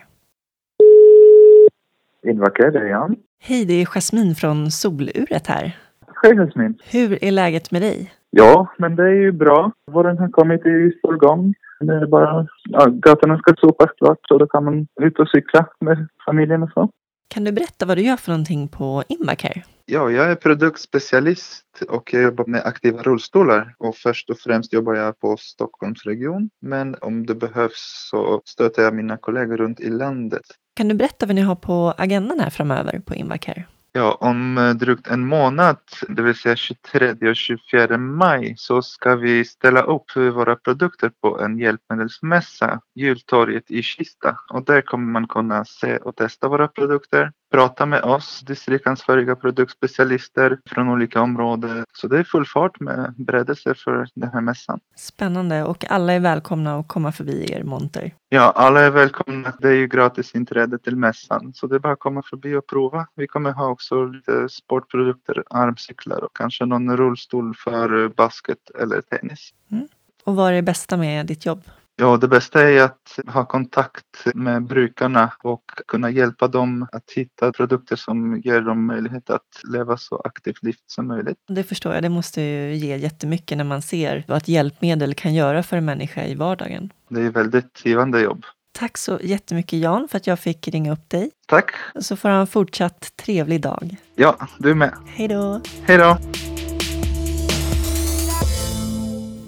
[2.27, 3.15] Invacare, det är Jan.
[3.41, 5.77] Hej, det är Jasmin från Soluret här.
[6.23, 6.77] Hej Jasmin.
[6.91, 8.13] Hur är läget med dig?
[8.29, 9.71] Ja, men det är ju bra.
[9.91, 11.53] Våren har kommit i full gång.
[11.79, 15.67] Det är bara, ja, gatorna ska sopas klart så då kan man ut och cykla
[15.79, 16.89] med familjen och så.
[17.29, 19.63] Kan du berätta vad du gör för någonting på Invacare?
[19.85, 24.93] Ja, jag är produktspecialist och jag jobbar med aktiva rullstolar och först och främst jobbar
[24.93, 26.49] jag på Stockholmsregion.
[26.61, 30.41] Men om det behövs så stöter jag mina kollegor runt i landet.
[30.75, 33.65] Kan du berätta vad ni har på agendan här framöver på Invacare?
[33.91, 39.15] Ja, om eh, drygt en månad, det vill säga 23 och 24 maj, så ska
[39.15, 44.37] vi ställa upp våra produkter på en hjälpmedelsmässa, Jultorget i Kista.
[44.49, 50.59] Och där kommer man kunna se och testa våra produkter, prata med oss distriktsansvariga produktspecialister
[50.65, 51.85] från olika områden.
[51.93, 54.79] Så det är full fart med beredelser för den här mässan.
[54.95, 58.13] Spännande och alla är välkomna att komma förbi er monter.
[58.29, 59.53] Ja, alla är välkomna.
[59.59, 62.67] Det är ju gratis inträde till mässan så det är bara att komma förbi och
[62.67, 63.07] prova.
[63.15, 69.53] Vi kommer ha också lite sportprodukter, armcyklar och kanske någon rullstol för basket eller tennis.
[69.71, 69.87] Mm.
[70.23, 71.63] Och vad är det bästa med ditt jobb?
[72.01, 77.51] Ja, det bästa är att ha kontakt med brukarna och kunna hjälpa dem att hitta
[77.51, 81.37] produkter som ger dem möjlighet att leva så aktivt liv som möjligt.
[81.47, 82.03] Det förstår jag.
[82.03, 85.85] Det måste ju ge jättemycket när man ser vad ett hjälpmedel kan göra för en
[85.85, 86.93] människa i vardagen.
[87.09, 88.45] Det är väldigt givande jobb.
[88.71, 91.31] Tack så jättemycket Jan för att jag fick ringa upp dig.
[91.47, 91.71] Tack.
[91.99, 93.95] Så får ha en fortsatt trevlig dag.
[94.15, 94.93] Ja, du med.
[95.07, 95.61] Hej då.
[95.85, 96.17] Hej då.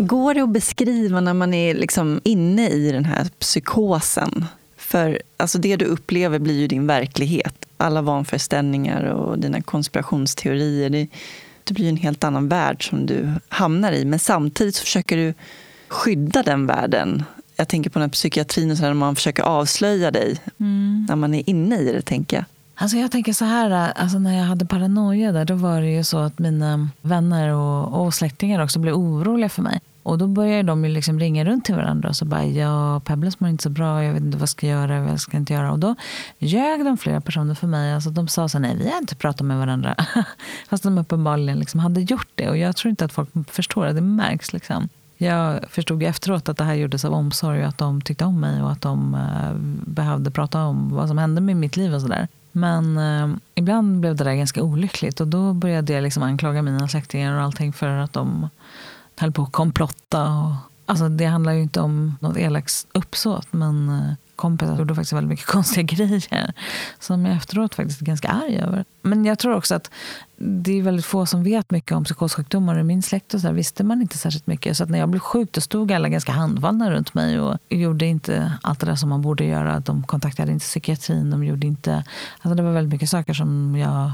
[0.07, 4.45] Går det att beskriva när man är liksom inne i den här psykosen?
[4.77, 7.65] För alltså det du upplever blir ju din verklighet.
[7.77, 10.89] Alla vanföreställningar och dina konspirationsteorier.
[10.89, 11.07] Det,
[11.63, 14.05] Det blir en helt annan värld som du hamnar i.
[14.05, 15.33] Men samtidigt försöker du
[15.87, 17.23] skydda den världen.
[17.55, 21.05] Jag tänker på den här psykiatrin och så där, när man försöker avslöja dig Mm.
[21.09, 22.01] när man är inne i det.
[22.01, 22.45] tänker jag.
[22.75, 26.03] Alltså jag tänker så här, alltså när jag hade paranoia där, då var det ju
[26.03, 29.79] så att mina vänner och, och släktingar också blev oroliga för mig.
[30.03, 33.39] Och då började de ju liksom ringa runt till varandra och så bara, ja, Pebbles
[33.39, 35.53] mår inte så bra, jag vet inte vad jag ska göra, vad jag ska inte
[35.53, 35.71] göra.
[35.71, 35.95] Och då
[36.39, 37.93] ljög de flera personer för mig.
[37.93, 39.95] Alltså de sa så nej, vi har inte pratat med varandra.
[40.69, 42.49] Fast de uppenbarligen liksom hade gjort det.
[42.49, 44.89] Och jag tror inte att folk förstår det, det märks liksom.
[45.17, 48.39] Jag förstod ju efteråt att det här gjordes av omsorg och att de tyckte om
[48.39, 49.53] mig och att de eh,
[49.91, 52.27] behövde prata om vad som hände med mitt liv och sådär.
[52.51, 56.87] Men eh, ibland blev det där ganska olyckligt och då började jag liksom anklaga mina
[56.87, 58.49] släktingar och allting för att de
[59.21, 60.29] höll på att komplotta.
[60.37, 60.51] Och,
[60.85, 65.29] alltså det handlar ju inte om något elakt uppsåt men eh, kompisar gjorde faktiskt väldigt
[65.29, 66.53] mycket konstiga grejer
[66.99, 68.85] som jag efteråt faktiskt är ganska arg över.
[69.01, 69.91] Men jag tror också att
[70.37, 72.79] det är väldigt få som vet mycket om psykossjukdomar.
[72.79, 74.77] I min släkt och så där visste man inte särskilt mycket.
[74.77, 78.05] Så att när jag blev sjuk då stod alla ganska handfallna runt mig och gjorde
[78.05, 79.79] inte allt det där som man borde göra.
[79.79, 81.31] De kontaktade inte psykiatrin.
[81.31, 82.03] De gjorde inte...
[82.41, 84.11] Alltså det var väldigt mycket saker som jag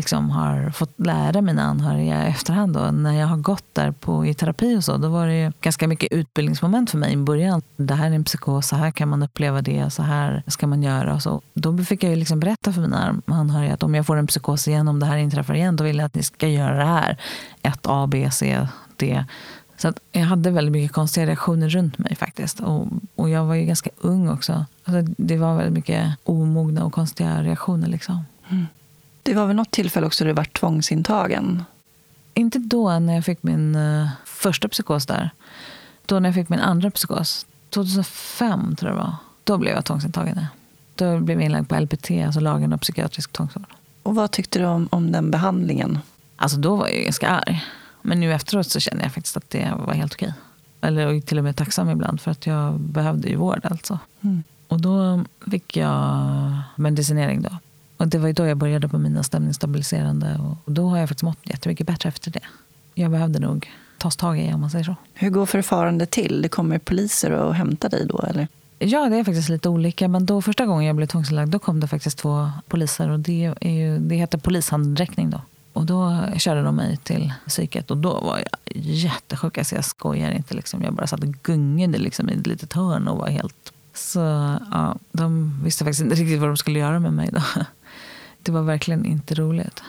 [0.00, 2.74] liksom har fått lära mina anhöriga i efterhand.
[2.74, 2.90] Då.
[2.90, 5.88] När jag har gått där på, i terapi och så, då var det ju ganska
[5.88, 7.62] mycket utbildningsmoment för mig i början.
[7.76, 10.82] Det här är en psykos, så här kan man uppleva det, så här ska man
[10.82, 11.14] göra.
[11.14, 11.42] Och så.
[11.54, 14.68] Då fick jag ju liksom berätta för mina anhöriga att om jag får en psykos
[14.68, 17.16] igen, om det här inträffar igen, då vill jag att ni ska göra det här.
[17.62, 19.24] Ett A, B, C, D.
[19.76, 22.60] Så att jag hade väldigt mycket konstiga reaktioner runt mig faktiskt.
[22.60, 22.86] Och,
[23.16, 24.64] och jag var ju ganska ung också.
[24.84, 27.88] Alltså, det var väldigt mycket omogna och konstiga reaktioner.
[27.88, 28.24] Liksom.
[28.48, 28.66] Mm.
[29.22, 31.64] Det var väl något tillfälle också du var tvångsintagen?
[32.34, 35.30] Inte då när jag fick min eh, första psykos där.
[36.06, 37.46] Då när jag fick min andra psykos.
[37.70, 39.14] 2005 tror jag det var.
[39.44, 40.46] Då blev jag tvångsintagen.
[40.94, 43.64] Då blev jag inlagd på LPT, alltså lagen om psykiatrisk tvångsvård.
[44.02, 45.98] Och vad tyckte du om, om den behandlingen?
[46.36, 47.64] Alltså då var jag ju ganska arg.
[48.02, 50.34] Men nu efteråt så känner jag faktiskt att det var helt okej.
[50.80, 53.98] Eller till och med tacksam ibland för att jag behövde ju vård alltså.
[54.20, 54.42] Mm.
[54.68, 57.50] Och då fick jag medicinering då.
[58.00, 60.40] Och det var ju då jag började på mina stämningsstabiliserande.
[60.64, 62.40] Och då har jag faktiskt mått jättemycket bättre efter det.
[62.94, 64.96] Jag behövde nog tas tag i om man säger så.
[65.14, 66.42] Hur går förfarandet till?
[66.42, 68.18] Det kommer poliser och hämtar dig då?
[68.18, 68.48] Eller?
[68.78, 70.08] Ja, det är faktiskt lite olika.
[70.08, 73.08] Men då första gången jag blev tvångsinlagd, då kom det faktiskt två poliser.
[73.08, 75.40] Och det, är ju, det heter polishandräckning då.
[75.72, 79.58] Och då körde de mig till psyket och då var jag jättesjuk.
[79.58, 80.54] Alltså jag skojar inte.
[80.54, 80.82] Liksom.
[80.82, 83.72] Jag bara satt och gungade liksom, i ett litet hörn och var helt...
[83.94, 84.20] Så
[84.70, 87.42] ja, de visste faktiskt inte riktigt vad de skulle göra med mig då.
[88.42, 89.82] Det var verkligen inte roligt.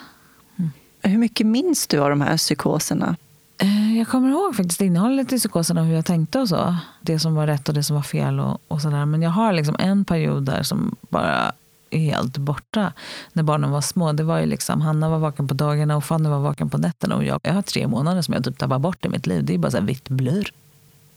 [1.04, 3.16] Hur mycket minns du av de här psykoserna?
[3.58, 6.76] Eh, Jag kommer ihåg faktiskt innehållet i psykoserna, hur jag tänkte och så.
[7.02, 9.06] Det som var rätt och det som var fel och, och sådär.
[9.06, 11.52] Men jag har liksom en period där som bara
[11.90, 12.94] är helt borta.
[13.34, 14.12] När barnen var små.
[14.14, 17.16] Det var ju liksom, Hanna var vaken på dagarna och Fanny var vaken på nätterna.
[17.16, 19.46] Och jag, jag har tre månader som jag typ tappar bort i mitt liv.
[19.46, 20.54] Det är bara så här vitt blur.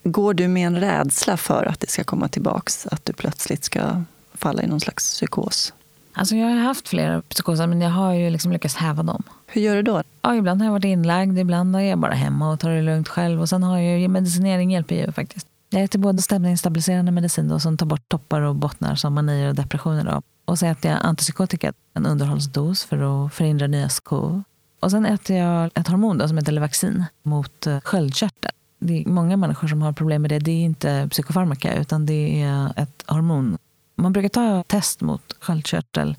[0.05, 2.87] Går du med en rädsla för att det ska komma tillbaks?
[2.87, 4.03] Att du plötsligt ska
[4.35, 5.73] falla i någon slags psykos?
[6.17, 9.23] Alltså jag har haft flera psykoser men jag har ju liksom lyckats häva dem.
[9.47, 10.03] Hur gör du då?
[10.23, 13.09] Ja, ibland har jag varit inlagd, ibland är jag bara hemma och tar det lugnt
[13.09, 13.41] själv.
[13.41, 15.47] Och sen har jag ju medicinering hjälper ju faktiskt.
[15.71, 19.55] Jag äter både stämningsstabiliserande medicin då, som tar bort toppar och bottnar som manier och
[19.55, 20.05] depressioner.
[20.05, 20.23] Då.
[20.45, 24.43] Och så äter jag antipsykotika, en underhållsdos för att förhindra nya skov.
[24.81, 28.51] Och sen äter jag ett hormon då, som heter Levaxin mot eh, sköldkörtel.
[28.79, 30.39] Det är många människor som har problem med det.
[30.39, 33.59] Det är inte psykofarmaka utan det är ett hormon.
[33.97, 36.17] Man brukar ta test mot sköldkörtel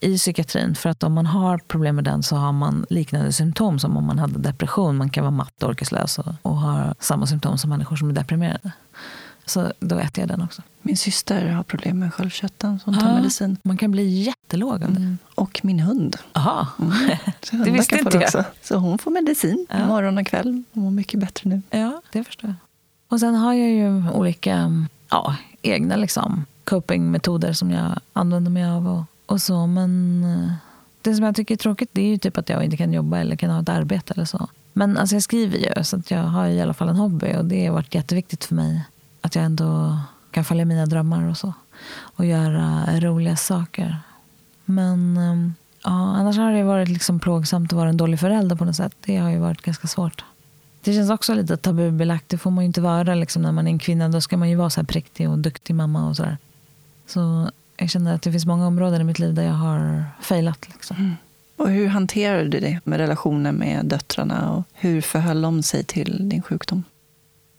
[0.00, 3.78] i psykiatrin för att om man har problem med den så har man liknande symptom
[3.78, 4.96] som om man hade depression.
[4.96, 8.14] Man kan vara matt och orkeslös och, och ha samma symptom som människor som är
[8.14, 8.72] deprimerade.
[9.46, 10.62] Så då äter jag den också.
[10.82, 13.14] Min syster har problem med sköldkörteln som tar Ah.
[13.14, 13.56] medicin.
[13.62, 15.00] Man kan bli jättelåg av det.
[15.00, 15.18] Mm.
[15.34, 16.16] Och min hund.
[16.32, 16.66] Aha.
[16.80, 16.92] Mm.
[17.42, 18.24] Så hundar visste inte det jag.
[18.24, 18.44] också.
[18.62, 19.86] Så hon får medicin Ja.
[19.86, 20.62] morgon och kväll.
[20.72, 21.62] Hon mår mycket bättre nu.
[21.70, 22.56] Ja, det förstår jag.
[23.08, 24.72] Och sen har jag ju olika
[25.10, 28.88] ja, egna liksom, copingmetoder som jag använder mig av.
[28.88, 29.66] Och, och så.
[29.66, 30.52] Men eh,
[31.02, 33.18] det som jag tycker är tråkigt det är ju typ att jag inte kan jobba
[33.18, 34.48] eller kan ha ett arbete eller så.
[34.72, 37.34] Men alltså jag skriver ju, så att jag har i alla fall en hobby.
[37.36, 38.84] Och det har varit jätteviktigt för mig.
[39.20, 39.98] Att jag ändå
[40.30, 41.52] kan följa mina drömmar och så.
[42.00, 43.96] Och göra roliga saker.
[44.64, 45.54] Men ehm,
[45.84, 48.92] ja, annars har det varit liksom plågsamt att vara en dålig förälder på något sätt.
[49.00, 50.24] Det har ju varit ganska svårt.
[50.84, 52.28] Det känns också lite tabubelagt.
[52.28, 54.08] Det får man ju inte vara liksom, när man är en kvinna.
[54.08, 56.38] Då ska man ju vara så här präktig och duktig mamma och sådär.
[57.06, 60.68] Så jag känner att det finns många områden i mitt liv där jag har failat.
[60.68, 61.16] Liksom.
[61.56, 64.50] Och hur hanterar du det med relationen med döttrarna?
[64.50, 66.84] Och hur förhöll de sig till din sjukdom?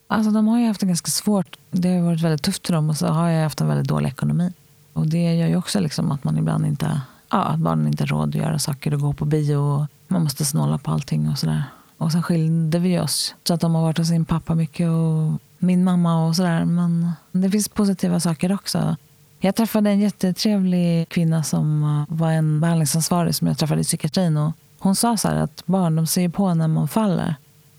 [0.07, 1.57] Alltså, de har ju haft det ganska svårt.
[1.71, 4.09] Det har varit väldigt tufft för dem och så har jag haft en väldigt dålig
[4.09, 4.53] ekonomi.
[4.93, 8.07] Och det gör ju också liksom att man ibland inte ja, att barnen inte har
[8.07, 9.55] råd att göra saker och gå på bio.
[9.55, 11.63] Och man måste snåla på allting och sådär.
[11.97, 13.35] Och sen skilde vi oss.
[13.43, 16.65] Så att de har varit hos sin pappa mycket och min mamma och sådär.
[16.65, 18.95] Men det finns positiva saker också.
[19.39, 24.37] Jag träffade en jättetrevlig kvinna som eh, var en behandlingsansvarig som jag träffade i psykiatrin.
[24.37, 27.35] Och hon sa så att barn de ser på när man faller.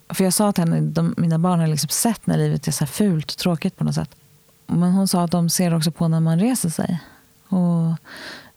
[0.09, 2.85] För jag sa till henne de, mina barn har liksom sett när livet är så
[2.85, 4.11] här fult och tråkigt på något sätt.
[4.67, 7.01] Men hon sa att de ser också på när man reser sig.
[7.49, 7.95] Och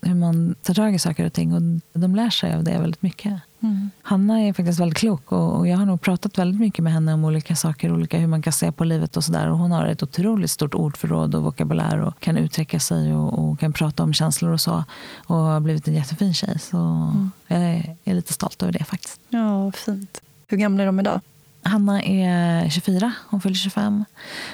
[0.01, 1.53] hur man tar tag i saker och ting.
[1.53, 1.61] Och
[1.99, 3.41] de lär sig av det väldigt mycket.
[3.59, 3.89] Mm.
[4.01, 7.13] Hanna är faktiskt väldigt klok och, och, jag har nog pratat väldigt mycket med henne
[7.13, 9.47] om olika saker, olika hur man kan se på livet och sådär.
[9.47, 13.73] Hon har ett otroligt stort ordförråd och vokabulär och kan uttrycka sig och, och, kan
[13.73, 14.83] prata om känslor och så.
[15.15, 16.59] Och har blivit en jättefin tjej.
[16.59, 17.31] Så mm.
[17.47, 19.19] jag är, är, lite stolt över det faktiskt.
[19.29, 20.21] Ja, fint.
[20.47, 21.21] Hur gamla är de idag?
[21.63, 24.05] Hanna är 24, hon fyller 25.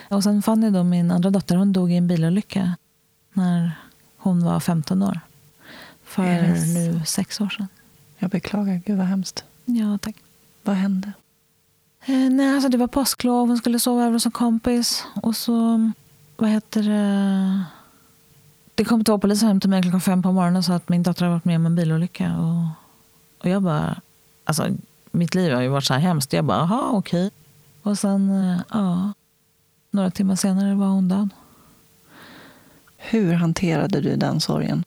[0.09, 2.75] Och sen Fanny, då, min andra dotter, hon dog i en bilolycka
[3.33, 3.71] när
[4.17, 5.19] hon var 15 år.
[6.17, 6.73] För yes.
[6.73, 7.67] nu sex år sedan.
[8.17, 8.81] Jag beklagar.
[8.85, 9.43] Gud vad hemskt.
[9.65, 10.15] Ja, tack.
[10.63, 11.11] Vad hände?
[12.05, 13.47] Eh, nej, alltså det var påsklov.
[13.47, 15.05] Hon skulle sova över hos en kompis.
[15.15, 15.91] Och så,
[16.37, 17.63] vad heter det?
[18.75, 21.25] Det kom poliser hem till mig klockan fem på morgonen och sa att min dotter
[21.25, 22.37] har varit med om en bilolycka.
[22.37, 22.67] Och,
[23.43, 24.01] och jag bara,
[24.43, 24.67] alltså
[25.11, 26.33] mitt liv har ju varit så här hemskt.
[26.33, 27.31] Jag bara, jaha, okej.
[27.83, 29.13] Och sen, eh, ja,
[29.91, 31.29] några timmar senare var hon död.
[32.97, 34.83] Hur hanterade du den sorgen?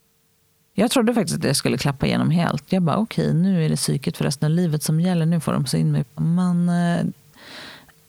[0.81, 2.73] Jag trodde faktiskt att jag skulle klappa igenom helt.
[2.73, 5.27] Jag bara, okej, okay, nu är det psyket för resten av livet som gäller.
[5.27, 6.05] Nu får de se in mig.
[6.15, 7.07] Men eh,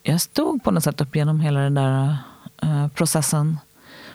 [0.04, 2.18] jag stod på något sätt upp genom hela den där
[2.62, 3.60] eh, processen.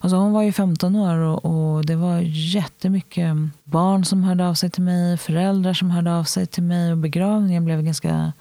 [0.01, 2.21] Alltså hon var ju 15 år och, och, det var
[2.55, 6.93] jättemycket barn som hörde av sig till mig, föräldrar som hörde av sig till mig
[6.93, 8.33] och begravningen blev ett ganska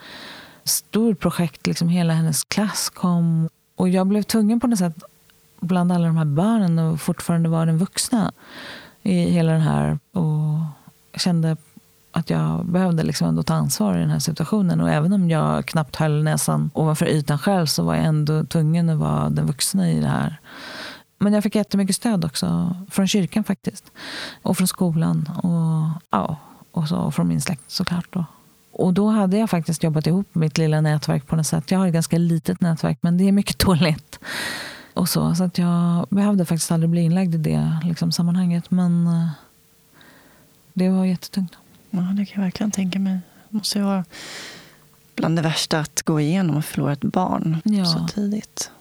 [0.64, 1.68] stort projekt.
[1.68, 3.50] Liksom hela hennes klass kom.
[3.76, 5.04] Och jag blev tvungen på något sätt
[5.60, 8.32] bland alla de här barnen och fortfarande vara den vuxna
[9.06, 10.00] i hela den här.
[10.12, 10.60] Och
[11.12, 11.58] jag kände
[12.12, 14.82] att jag behövde liksom ändå ta ansvar i den här situationen.
[14.82, 18.90] Och även om jag knappt höll näsan ovanför ytan själv så var jag ändå tvungen
[18.90, 20.40] att vara den vuxna i det här.
[21.18, 22.76] Men jag fick jättemycket stöd också.
[22.92, 23.92] Från kyrkan faktiskt.
[24.42, 25.30] Och från skolan.
[25.44, 26.38] Och, ja,
[26.72, 28.08] och så, och från min släkt såklart.
[28.10, 28.26] Då.
[28.72, 31.72] Och då hade jag faktiskt jobbat ihop mitt lilla nätverk på något sätt.
[31.72, 34.20] Jag har ett ganska litet nätverk men det är mycket dåligt
[34.96, 35.36] och så.
[35.36, 38.72] Så att jag behövde faktiskt aldrig bli inlagd i det liksom, sammanhanget.
[38.72, 39.30] Men uh,
[40.74, 41.54] det var jättetungt.
[41.90, 43.20] Ja, det kan jag verkligen tänka mig.
[43.50, 44.06] Det måste ju vara
[45.16, 47.86] bland det värsta att gå igenom och förlora ett barn ja.
[47.86, 48.72] så tidigt.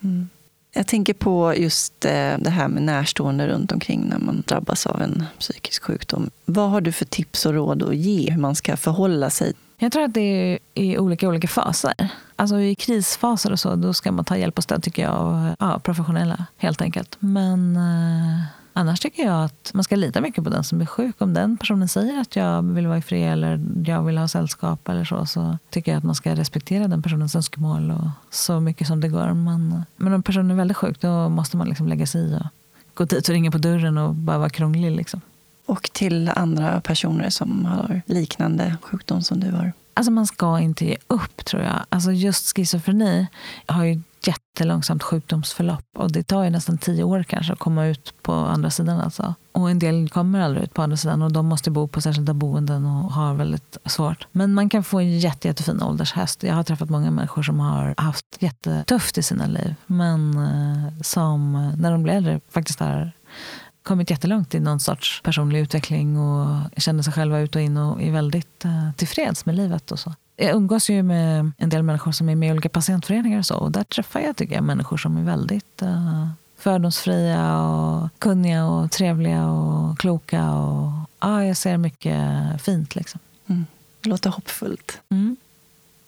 [0.00, 0.28] Mm.
[0.72, 5.02] Jag tänker på just eh, det här med närstående runt omkring när man drabbas av
[5.02, 6.30] en psykisk sjukdom.
[6.44, 9.92] Vad har du för tips och råd att ge hur man ska förhålla sig jag
[9.92, 11.94] tror att det är i olika, olika faser.
[12.36, 15.54] Alltså i krisfaser och så, då ska man ta hjälp och stöd tycker jag av
[15.58, 17.16] ja, professionella helt enkelt.
[17.18, 21.16] Men eh, annars tycker jag att man ska lita mycket på den som är sjuk.
[21.18, 24.88] Om den personen säger att jag vill vara i fred eller jag vill ha sällskap
[24.88, 28.86] eller så, så tycker jag att man ska respektera den personens önskemål och så mycket
[28.86, 29.32] som det går.
[29.32, 32.46] Men, men om personen är väldigt sjuk, då måste man liksom lägga sig i och
[32.94, 34.96] gå dit och ringa på dörren och bara vara krånglig.
[34.96, 35.20] Liksom
[35.66, 39.72] och till andra personer som har liknande sjukdom som du har?
[39.94, 41.84] Alltså man ska inte ge upp tror jag.
[41.88, 43.26] Alltså just schizofreni
[43.66, 48.14] har ju jättelångsamt sjukdomsförlopp och det tar ju nästan tio år kanske att komma ut
[48.22, 49.00] på andra sidan.
[49.00, 49.34] Alltså.
[49.52, 52.34] Och en del kommer aldrig ut på andra sidan och de måste bo på särskilda
[52.34, 54.26] boenden och har väldigt svårt.
[54.32, 56.42] Men man kan få en jätte, jättefin åldershäst.
[56.42, 61.54] Jag har träffat många människor som har haft jättetufft i sina liv men eh, som
[61.54, 63.12] eh, när de blir äldre faktiskt har
[63.86, 68.02] kommit jättelångt i någon sorts personlig utveckling och känner sig själva ut och in och
[68.02, 69.92] är väldigt uh, tillfreds med livet.
[69.92, 70.14] och så.
[70.36, 73.56] Jag umgås ju med en del människor som är med i olika patientföreningar och så.
[73.56, 76.28] Och där träffar jag, tycker jag, människor som är väldigt uh,
[76.58, 80.52] fördomsfria och kunniga och trevliga och kloka.
[80.52, 82.22] Och, ja, jag ser mycket
[82.62, 82.94] fint.
[82.94, 83.20] Liksom.
[83.46, 83.66] Mm.
[84.00, 85.00] Det låter hoppfullt.
[85.08, 85.36] Mm.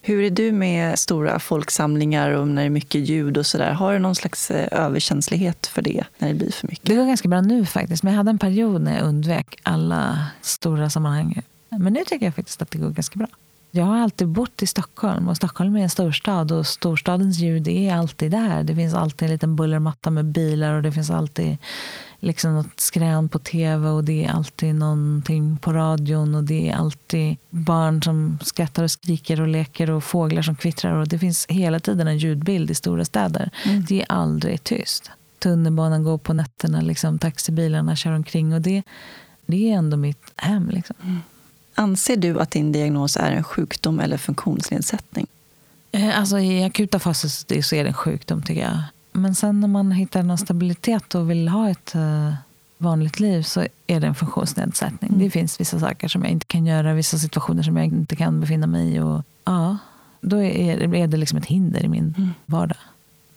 [0.09, 3.73] Hur är du med stora folksamlingar och när det är mycket ljud och sådär?
[3.73, 6.87] Har du någon slags eh, överkänslighet för det när det blir för mycket?
[6.87, 8.03] Det går ganska bra nu faktiskt.
[8.03, 11.43] Men jag hade en period när jag undvek alla stora sammanhang.
[11.69, 13.29] Men nu tycker jag faktiskt att det går ganska bra.
[13.71, 17.95] Jag har alltid bott i Stockholm och Stockholm är en storstad och storstadens ljud är
[17.95, 18.63] alltid där.
[18.63, 21.57] Det finns alltid en liten bullermatta med bilar och det finns alltid
[22.21, 26.75] liksom något skrän på tv och det är alltid någonting på radion och det är
[26.75, 31.47] alltid barn som skrattar och skriker och leker och fåglar som kvittrar och det finns
[31.49, 33.51] hela tiden en ljudbild i stora städer.
[33.65, 33.85] Mm.
[33.89, 35.11] Det är aldrig tyst.
[35.39, 38.83] Tunnelbanan går på nätterna, liksom, taxibilarna kör omkring och det,
[39.47, 40.71] det är ändå mitt hem.
[40.71, 40.97] Liksom.
[41.03, 41.19] Mm.
[41.75, 45.27] Anser du att din diagnos är en sjukdom eller funktionsnedsättning?
[45.93, 48.83] Eh, alltså, I akuta faser så är det en sjukdom tycker jag.
[49.13, 52.33] Men sen när man hittar någon stabilitet och vill ha ett, eh,
[52.79, 55.11] vanligt liv så är det en funktionsnedsättning.
[55.11, 55.25] Mm.
[55.25, 58.41] Det finns vissa saker som jag inte kan göra, vissa situationer som jag inte kan
[58.41, 59.01] befinna mig i.
[59.01, 59.77] Och, ja,
[60.21, 62.31] då är, är det liksom ett hinder i min mm.
[62.47, 62.79] vardag.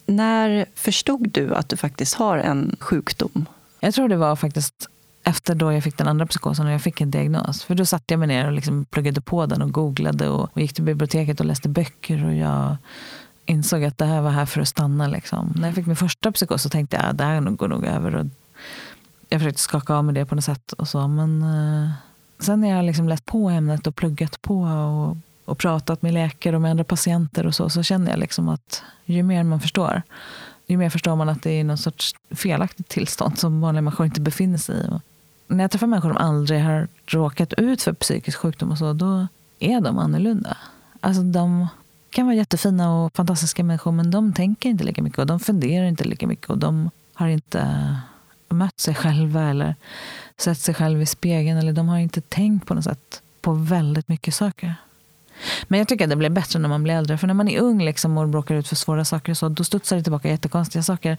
[0.05, 3.45] När förstod du att du faktiskt har en sjukdom?
[3.79, 4.89] Jag tror det var faktiskt
[5.23, 7.63] efter då jag fick den andra psykosen och jag fick en diagnos.
[7.63, 10.61] För då satte jag mig ner och liksom pluggade på den och googlade och, och
[10.61, 12.25] gick till biblioteket och läste böcker.
[12.25, 12.77] Och jag
[13.51, 15.07] insåg att det här var här för att stanna.
[15.07, 15.53] Liksom.
[15.55, 18.15] När jag fick min första psykos så tänkte jag att det här går nog över.
[18.15, 18.25] Och
[19.29, 20.73] jag försökte skaka av mig det på något sätt.
[20.73, 21.07] Och så.
[21.07, 21.91] Men eh,
[22.39, 26.55] sen när jag liksom läst på ämnet och pluggat på och, och pratat med läkare
[26.55, 30.01] och med andra patienter och så, så känner jag liksom att ju mer man förstår,
[30.67, 34.21] ju mer förstår man att det är någon sorts felaktigt tillstånd som vanliga människor inte
[34.21, 34.87] befinner sig i.
[34.89, 35.01] Och
[35.47, 39.27] när jag träffar människor som aldrig har råkat ut för psykisk sjukdom och så, då
[39.59, 40.57] är de annorlunda.
[40.99, 41.67] Alltså de
[42.11, 45.85] kan vara jättefina och fantastiska människor, men de tänker inte lika mycket och de funderar
[45.85, 49.75] inte lika mycket och de har inte eh, mött sig själva eller
[50.37, 51.57] sett sig själva i spegeln.
[51.57, 54.75] Eller de har inte tänkt på något sätt på väldigt mycket saker.
[55.67, 57.17] Men jag tycker att det blir bättre när man blir äldre.
[57.17, 59.95] För när man är ung liksom och bråkar ut för svåra saker, så, då studsar
[59.95, 61.17] det tillbaka jättekonstiga saker.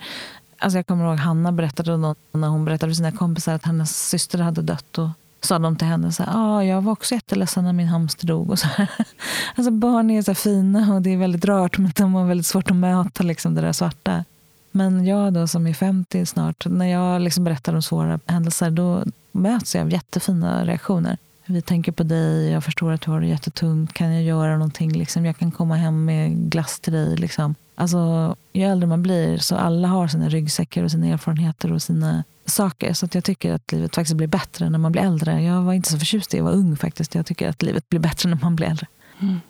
[0.59, 4.39] Alltså jag kommer ihåg Hanna berättade när hon berättade för sina kompisar att hennes syster
[4.39, 4.99] hade dött.
[4.99, 5.09] Och
[5.45, 8.51] sa de till henne så här, ah, jag var också jätteledsen när min hamster dog.
[8.51, 8.91] Och så här.
[9.55, 11.79] Alltså barn är så fina och det är väldigt rört.
[11.79, 14.25] men de har väldigt svårt att möta liksom, det där svarta.
[14.71, 19.05] Men jag då som är 50 snart, när jag liksom berättar om svåra händelser då
[19.33, 21.19] möts jag av jättefina reaktioner.
[21.47, 23.93] Vi tänker på dig, jag förstår att du har det jättetungt.
[23.93, 24.93] Kan jag göra någonting?
[24.93, 27.17] Liksom, jag kan komma hem med glass till dig.
[27.17, 27.55] Liksom.
[27.75, 32.25] Alltså, ju äldre man blir, så alla har sina ryggsäckar och sina erfarenheter och sina
[32.47, 32.93] saker.
[32.93, 35.43] Så att jag tycker att livet faktiskt blir bättre när man blir äldre.
[35.43, 37.15] Jag var inte så förtjust i att vara ung faktiskt.
[37.15, 38.87] Jag tycker att livet blir bättre när man blir äldre.
[39.21, 39.41] Mm.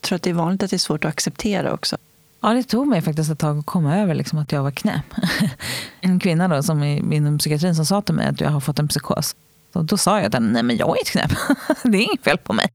[0.00, 1.96] Jag tror att det är vanligt att det är svårt att acceptera också.
[2.40, 5.14] Ja, det tog mig faktiskt ett tag att komma över liksom, att jag var knäpp.
[6.00, 8.88] en kvinna då, som inom psykiatrin som sa till mig att jag har fått en
[8.88, 9.36] psykos.
[9.72, 11.32] Och då sa jag att nej men jag är inte knäpp.
[11.82, 12.72] det är inget fel på mig.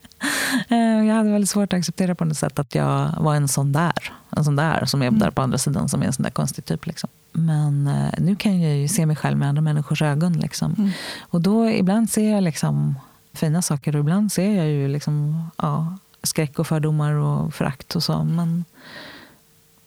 [0.70, 3.72] Eh, jag hade väldigt svårt att acceptera på något sätt att jag var en sån
[3.72, 4.14] där.
[4.30, 5.20] En sån där som är mm.
[5.20, 6.86] där på andra sidan som är en sån där konstig typ.
[6.86, 7.10] Liksom.
[7.38, 10.34] Men eh, nu kan jag ju se mig själv med andra människors ögon.
[10.34, 10.76] Liksom.
[10.78, 10.92] Mm.
[11.20, 12.96] Och då ibland ser jag liksom
[13.34, 18.04] fina saker och ibland ser jag ju liksom, ja, skräck och fördomar och förakt och
[18.04, 18.24] så.
[18.24, 18.66] Men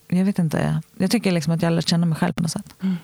[0.07, 0.81] jag vet inte.
[0.97, 2.73] Jag tycker liksom att jag lärt känna mig själv på något sätt.
[2.81, 2.95] Mm.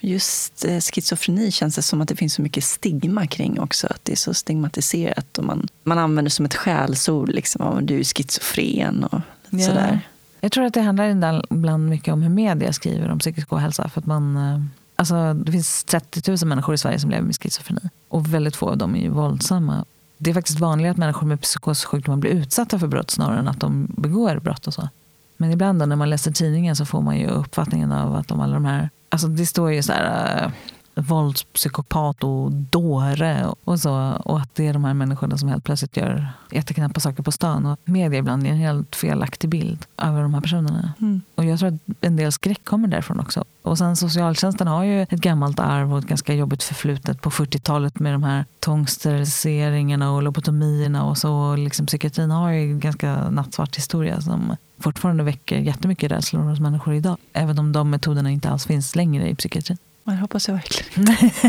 [0.00, 3.86] Just eh, schizofreni känns det som att det finns så mycket stigma kring också.
[3.86, 5.38] Att det är så stigmatiserat.
[5.38, 7.28] Och man, man använder som ett skällsord.
[7.28, 9.66] Liksom, du är schizofren och ja.
[9.66, 10.00] sådär.
[10.44, 13.88] Jag tror att det handlar ibland mycket om hur media skriver om psykisk ohälsa.
[13.88, 14.60] För att man, eh,
[14.96, 17.80] alltså, det finns 30 000 människor i Sverige som lever med schizofreni.
[18.08, 19.84] Och väldigt få av dem är ju våldsamma.
[20.18, 23.60] Det är faktiskt vanligare att människor med psykossjukdomar blir utsatta för brott snarare än att
[23.60, 24.66] de begår brott.
[24.66, 24.88] och så.
[25.36, 28.54] Men ibland när man läser tidningen så får man ju uppfattningen av att de alla
[28.54, 28.90] de här...
[29.08, 30.44] Alltså det står ju så här...
[30.44, 30.50] Eh,
[30.94, 33.94] Våldspsykopat och dåre och så.
[34.24, 37.66] Och att det är de här människorna som helt plötsligt gör jätteknappa saker på stan.
[37.66, 40.92] Och media ibland ger en helt felaktig bild över de här personerna.
[41.00, 41.22] Mm.
[41.34, 43.44] Och jag tror att en del skräck kommer därifrån också.
[43.62, 47.98] Och sen socialtjänsten har ju ett gammalt arv och ett ganska jobbigt förflutet på 40-talet
[47.98, 51.56] med de här tvångssteriliseringarna och lobotomierna och så.
[51.56, 56.94] Liksom, psykiatrin har ju en ganska nattsvart historia som fortfarande väcker jättemycket rädslor hos människor
[56.94, 57.16] idag.
[57.32, 59.78] Även om de metoderna inte alls finns längre i psykiatrin.
[60.04, 61.16] Man hoppas jag verkligen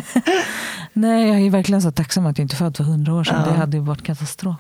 [0.94, 3.44] Nej, jag är verkligen så tacksam att jag inte född för hundra år sedan.
[3.46, 3.52] Ja.
[3.52, 4.56] Det hade ju varit katastrof.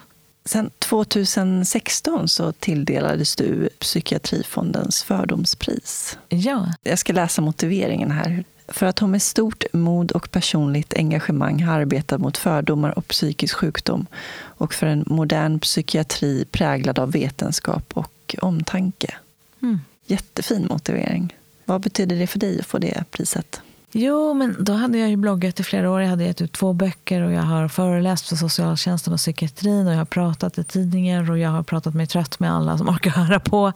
[0.46, 6.18] Sen 2016 så tilldelades du Psykiatrifondens fördomspris.
[6.30, 6.74] Ja.
[6.84, 8.44] Jag ska läsa motiveringen här.
[8.68, 13.56] För att hon med stort mod och personligt engagemang har arbetat mot fördomar och psykisk
[13.56, 19.16] sjukdom och för en modern psykiatri präglad av vetenskap och omtanke.
[19.62, 19.80] Mm.
[20.06, 21.36] Jättefin motivering.
[21.66, 23.62] Vad betyder det för dig att få det priset?
[23.98, 26.02] Jo, men då hade jag ju bloggat i flera år.
[26.02, 29.94] Jag hade gett ut två böcker och jag har föreläst för socialtjänsten och psykiatrin och
[29.94, 33.12] jag har pratat i tidningar och jag har pratat mig trött med alla som orkar
[33.12, 33.72] höra på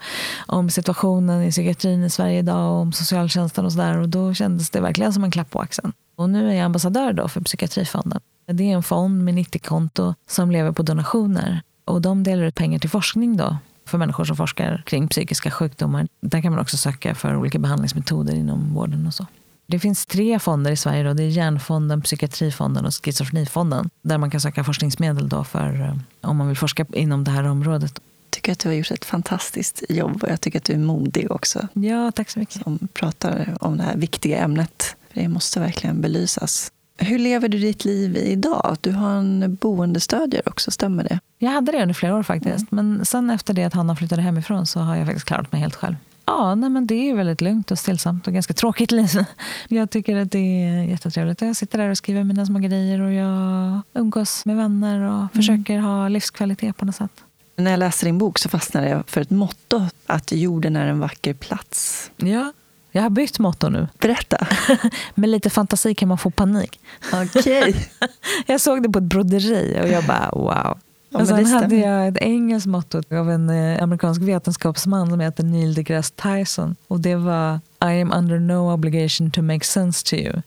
[0.47, 3.97] om situationen i psykiatrin i Sverige idag och om socialtjänsten och sådär.
[3.97, 5.93] Och då kändes det verkligen som en klapp på axeln.
[6.15, 8.22] Och nu är jag ambassadör då för Psykiatrifonden.
[8.51, 12.80] Det är en fond med 90-konto som lever på donationer och de delar ut pengar
[12.80, 16.07] till forskning då för människor som forskar kring psykiska sjukdomar.
[16.22, 19.26] Där kan man också söka för olika behandlingsmetoder inom vården och så.
[19.70, 21.03] Det finns tre fonder i Sverige.
[21.03, 21.13] Då.
[21.13, 23.89] Det är Hjärnfonden, Psykiatrifonden och Schizofrenifonden.
[24.01, 25.95] Där man kan söka forskningsmedel då för eh,
[26.30, 27.91] om man vill forska inom det här området.
[27.95, 30.78] Jag tycker att du har gjort ett fantastiskt jobb och jag tycker att du är
[30.78, 31.67] modig också.
[31.74, 32.63] Ja, tack så mycket.
[32.63, 34.95] Som pratar om det här viktiga ämnet.
[35.13, 36.72] Det måste verkligen belysas.
[36.97, 38.78] Hur lever du ditt liv idag?
[38.82, 41.20] Du har en boendestödjare också, stämmer det?
[41.38, 42.72] Jag hade det under flera år faktiskt.
[42.72, 42.89] Mm.
[42.93, 45.76] Men sen efter det att Hanna flyttade hemifrån så har jag faktiskt klarat mig helt
[45.76, 45.95] själv.
[46.30, 49.26] Ja, nej, men det är väldigt lugnt och stillsamt och ganska tråkigt liv.
[49.68, 51.42] Jag tycker att det är jättetrevligt.
[51.42, 55.30] Jag sitter där och skriver mina små grejer och jag umgås med vänner och mm.
[55.30, 57.12] försöker ha livskvalitet på något sätt.
[57.56, 61.00] När jag läste din bok så fastnade jag för ett motto att jorden är en
[61.00, 62.12] vacker plats.
[62.18, 62.54] Ja,
[62.92, 63.88] jag har bytt motto nu.
[64.00, 64.48] Berätta.
[65.16, 66.80] Med lite fantasi kan man få panik.
[67.14, 67.60] Okej.
[67.60, 67.74] Okay.
[68.46, 70.80] jag såg det på ett broderi och jag bara wow.
[71.10, 75.74] Ja, sen hade jag ett engelskt motto av en eh, amerikansk vetenskapsman som heter Neil
[75.74, 76.76] deGrasse Tyson.
[76.88, 80.34] Och det var I am under no obligation to make sense to you.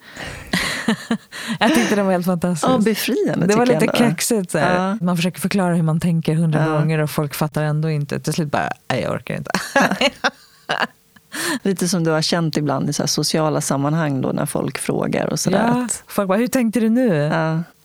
[1.59, 2.73] jag tyckte det var helt fantastiskt.
[2.73, 4.55] Ja, befriande Det var lite kaxigt.
[4.55, 4.99] Ja.
[5.01, 6.73] Man försöker förklara hur man tänker hundra ja.
[6.73, 8.21] gånger och folk fattar ändå inte.
[8.21, 9.51] Till slut bara, jag orkar inte.
[11.63, 15.41] Lite som du har känt ibland i så sociala sammanhang då när folk frågar och
[15.41, 15.67] sådär.
[15.67, 17.29] Ja, folk bara, hur tänkte du nu?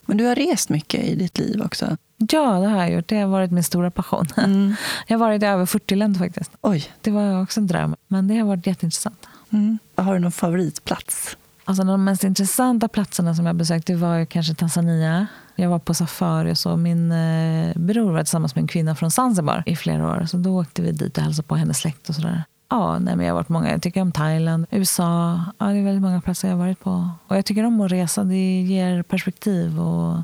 [0.05, 1.97] Men du har rest mycket i ditt liv också.
[2.17, 3.07] Ja, det har jag gjort.
[3.07, 4.25] Det har varit min stora passion.
[4.37, 4.75] Mm.
[5.07, 6.51] Jag har varit i över 40 länder faktiskt.
[6.61, 6.91] Oj.
[7.01, 7.95] Det var också en dröm.
[8.07, 9.27] Men det har varit jätteintressant.
[9.49, 9.77] Mm.
[9.95, 11.37] Har du någon favoritplats?
[11.65, 15.27] Alltså de mest intressanta platserna som jag besökte var kanske Tanzania.
[15.55, 16.77] Jag var på safari och så.
[16.77, 20.25] Min eh, bror var tillsammans med en kvinna från Zanzibar i flera år.
[20.25, 22.43] Så då åkte vi dit och hälsade på hennes släkt och sådär.
[22.69, 23.71] Ja, nej, men jag har varit många.
[23.71, 25.41] Jag tycker om Thailand, USA.
[25.57, 27.09] Ja, det är väldigt många platser jag har varit på.
[27.27, 28.23] Och jag tycker om att resa.
[28.23, 30.23] Det ger perspektiv och,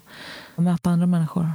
[0.55, 1.51] möta andra människor.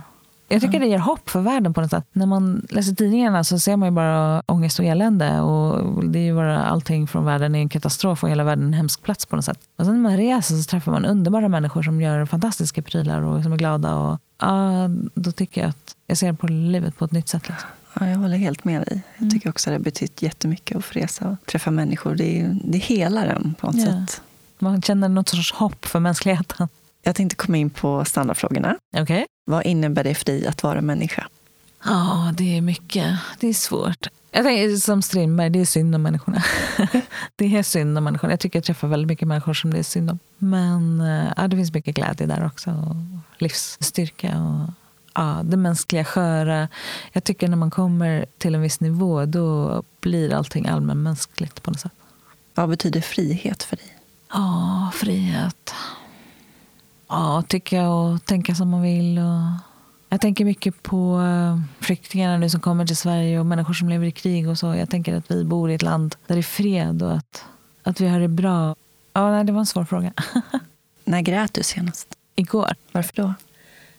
[0.49, 2.05] Jag tycker det ger hopp för världen på något sätt.
[2.13, 5.41] När man läser tidningarna så ser man ju bara ångest och elände.
[5.41, 8.73] Och det är ju bara allting från världen är en katastrof och hela världen en
[8.73, 9.59] hemsk plats på något sätt.
[9.77, 13.43] Och sen när man reser så träffar man underbara människor som gör fantastiska prylar och
[13.43, 13.95] som är glada.
[13.95, 17.49] Och, ja, då tycker jag att jag ser på livet på ett nytt sätt.
[17.49, 17.69] Liksom.
[18.01, 19.03] Ja, jag håller helt med dig.
[19.15, 19.31] Jag mm.
[19.31, 22.15] tycker också att det har betytt jättemycket att få resa och träffa människor.
[22.15, 23.87] Det, är, det helar en på något ja.
[23.87, 24.23] sätt.
[24.59, 26.69] Man känner något sorts hopp för mänskligheten.
[27.09, 28.77] Jag tänkte komma in på standardfrågorna.
[28.97, 29.25] Okay.
[29.45, 31.29] Vad innebär det för dig att vara människa?
[31.85, 33.19] Ja, det är mycket.
[33.41, 34.07] Det är svårt.
[34.31, 36.43] Jag tänker som Strindberg, det är synd om människorna.
[37.37, 38.33] det är synd om människorna.
[38.33, 40.19] Jag tycker jag träffar väldigt mycket människor som det är synd om.
[40.39, 42.71] Men eh, ja, det finns mycket glädje där också.
[42.71, 42.97] Och
[43.39, 44.71] livsstyrka och
[45.15, 46.69] ja, det mänskliga sköra.
[47.13, 51.81] Jag tycker när man kommer till en viss nivå då blir allting allmänmänskligt på något
[51.81, 51.93] sätt.
[52.55, 53.97] Vad betyder frihet för dig?
[54.33, 55.75] Ja, frihet.
[57.09, 59.19] Ja, jag att tänka som man vill.
[59.19, 59.69] Och
[60.09, 64.07] jag tänker mycket på eh, flyktingarna nu som kommer till Sverige och människor som lever
[64.07, 64.75] i krig och så.
[64.75, 67.45] Jag tänker att vi bor i ett land där det är fred och att,
[67.83, 68.77] att vi har det bra.
[69.13, 70.13] Ja, nej, det var en svår fråga.
[71.05, 72.09] När grät du senast?
[72.35, 72.75] Igår.
[72.93, 73.35] Varför då?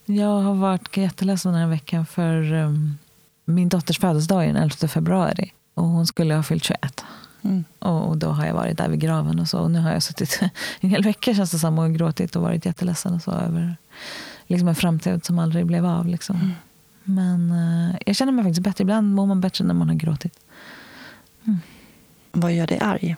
[0.06, 2.98] Jag har varit jätteledsen den här veckan för um,
[3.46, 5.54] min dotters födelsedag är den 11 februari.
[5.74, 7.04] Och hon skulle ha fyllt 21.
[7.42, 7.64] Mm.
[7.80, 9.60] Och, då har jag varit där vid graven och så.
[9.60, 10.40] Och nu har jag suttit
[10.80, 13.78] en hel vecka känns det som och gråtit och varit jätteledsen och så över
[14.48, 16.08] liksom en framtid som aldrig blev av.
[16.08, 16.36] Liksom.
[16.36, 16.52] Mm.
[17.04, 18.82] Men uh, jag känner mig faktiskt bättre.
[18.82, 20.40] Ibland mår man bättre när man har gråtit.
[21.48, 21.60] Mm.
[22.32, 23.16] Vad gör dig arg?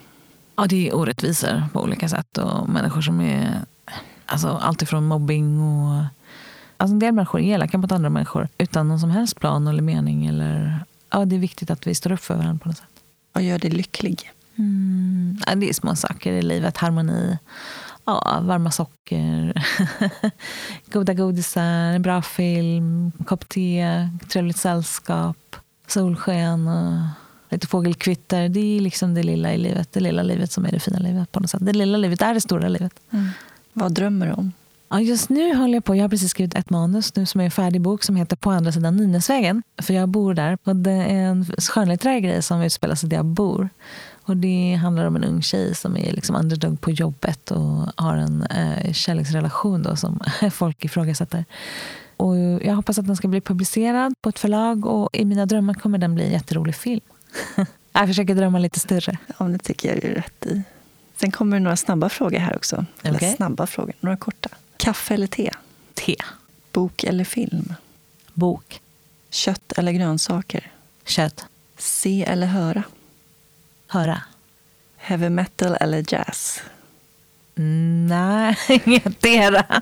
[0.55, 2.37] Ja, det är orättvisor på olika sätt.
[2.37, 3.61] Och människor som är...
[4.25, 6.03] Alltså, allt ifrån mobbing och...
[6.77, 9.81] Alltså en del människor är elaka mot andra människor utan någon som helst plan eller
[9.81, 10.25] mening.
[10.25, 13.00] Eller, ja, det är viktigt att vi står upp för varandra på något sätt.
[13.33, 14.31] Vad gör dig lycklig?
[14.57, 16.77] Mm, det är små saker i livet.
[16.77, 17.37] Harmoni,
[18.05, 19.65] ja, varma socker,
[20.91, 25.55] goda godisar, bra film, kopp te, trevligt sällskap,
[25.87, 26.97] solsken och
[27.49, 28.49] lite fågelkvitter.
[28.49, 29.91] Det är liksom det lilla i livet.
[29.91, 31.31] Det lilla livet som är det fina livet.
[31.31, 31.65] på något sätt.
[31.65, 32.93] Det lilla livet är det stora livet.
[33.11, 33.29] Mm.
[33.73, 34.51] Vad drömmer du om?
[34.93, 35.95] Ja, just nu håller jag på.
[35.95, 38.51] Jag har precis skrivit ett manus nu som är en färdig bok som heter På
[38.51, 39.63] andra sidan Nynäsvägen.
[39.81, 40.57] För jag bor där.
[40.63, 43.69] Och det är en skönlitterär grej som utspelar sig där jag bor.
[44.23, 48.15] Och det handlar om en ung tjej som är liksom underdog på jobbet och har
[48.15, 50.19] en eh, kärleksrelation då som
[50.51, 51.45] folk ifrågasätter.
[52.17, 55.73] Och jag hoppas att den ska bli publicerad på ett förlag och i mina drömmar
[55.73, 57.05] kommer den bli en jätterolig film.
[57.91, 59.17] jag försöker drömma lite större.
[59.37, 60.63] Ja, det tycker jag är rätt i.
[61.15, 62.85] Sen kommer det några snabba frågor här också.
[63.01, 63.35] Eller okay.
[63.35, 64.49] snabba frågor, några korta.
[64.81, 65.51] Kaffe eller te?
[65.93, 66.15] Te.
[66.71, 67.73] Bok eller film?
[68.33, 68.81] Bok.
[69.29, 70.71] Kött eller grönsaker?
[71.05, 71.45] Kött.
[71.77, 72.83] Se eller höra?
[73.87, 74.21] Höra.
[74.97, 76.61] Heavy metal eller jazz?
[78.07, 79.81] Nej, ingetdera.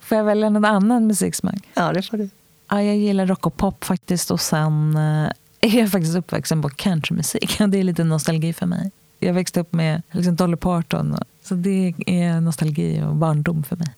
[0.00, 1.68] Får jag välja någon annan musiksmak?
[1.74, 2.30] Ja, det får du.
[2.68, 4.30] Ja, jag gillar rock och pop faktiskt.
[4.30, 5.30] Och sen eh,
[5.60, 7.58] är jag faktiskt uppvuxen på countrymusik.
[7.68, 8.90] Det är lite nostalgi för mig.
[9.18, 13.88] Jag växte upp med liksom Dolly Parton så det är nostalgi och barndom för mig.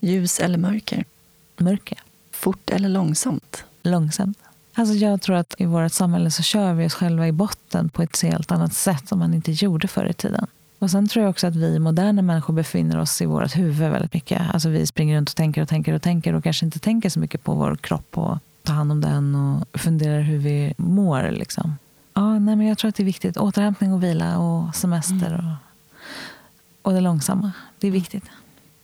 [0.00, 1.04] Ljus eller mörker?
[1.56, 1.98] Mörker.
[2.30, 3.64] Fort eller långsamt?
[3.82, 4.38] Långsamt.
[4.74, 8.02] Alltså jag tror att i vårt samhälle så kör vi oss själva i botten på
[8.02, 10.46] ett helt annat sätt som man inte gjorde förr i tiden.
[10.78, 14.14] Och sen tror jag också att vi moderna människor befinner oss i vårt huvud väldigt
[14.14, 14.42] mycket.
[14.52, 17.20] Alltså vi springer runt och tänker och tänker och tänker och kanske inte tänker så
[17.20, 21.30] mycket på vår kropp och tar hand om den och funderar hur vi mår.
[21.30, 21.76] Liksom.
[22.14, 23.36] Ja, nej, men jag tror att det är viktigt.
[23.36, 25.34] Återhämtning och vila och semester.
[25.34, 25.71] Och,
[26.82, 27.52] och det långsamma.
[27.78, 28.24] Det är viktigt.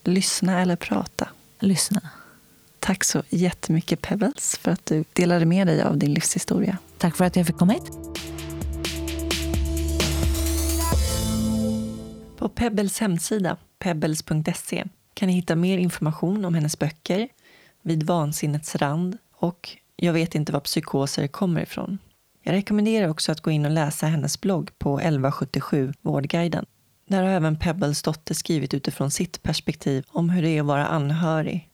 [0.05, 1.28] Lyssna eller prata.
[1.59, 2.01] Lyssna.
[2.78, 6.78] Tack så jättemycket Pebbles för att du delade med dig av din livshistoria.
[6.99, 7.92] Tack för att jag fick komma hit.
[12.36, 14.84] På Pebbles hemsida, pebbles.se,
[15.14, 17.28] kan ni hitta mer information om hennes böcker,
[17.82, 21.99] Vid vansinnets rand och Jag vet inte var psykoser kommer ifrån.
[22.42, 26.66] Jag rekommenderar också att gå in och läsa hennes blogg på 1177 Vårdguiden.
[27.09, 30.86] Där har även Pebbles dotter skrivit utifrån sitt perspektiv om hur det är att vara
[30.86, 31.68] anhörig.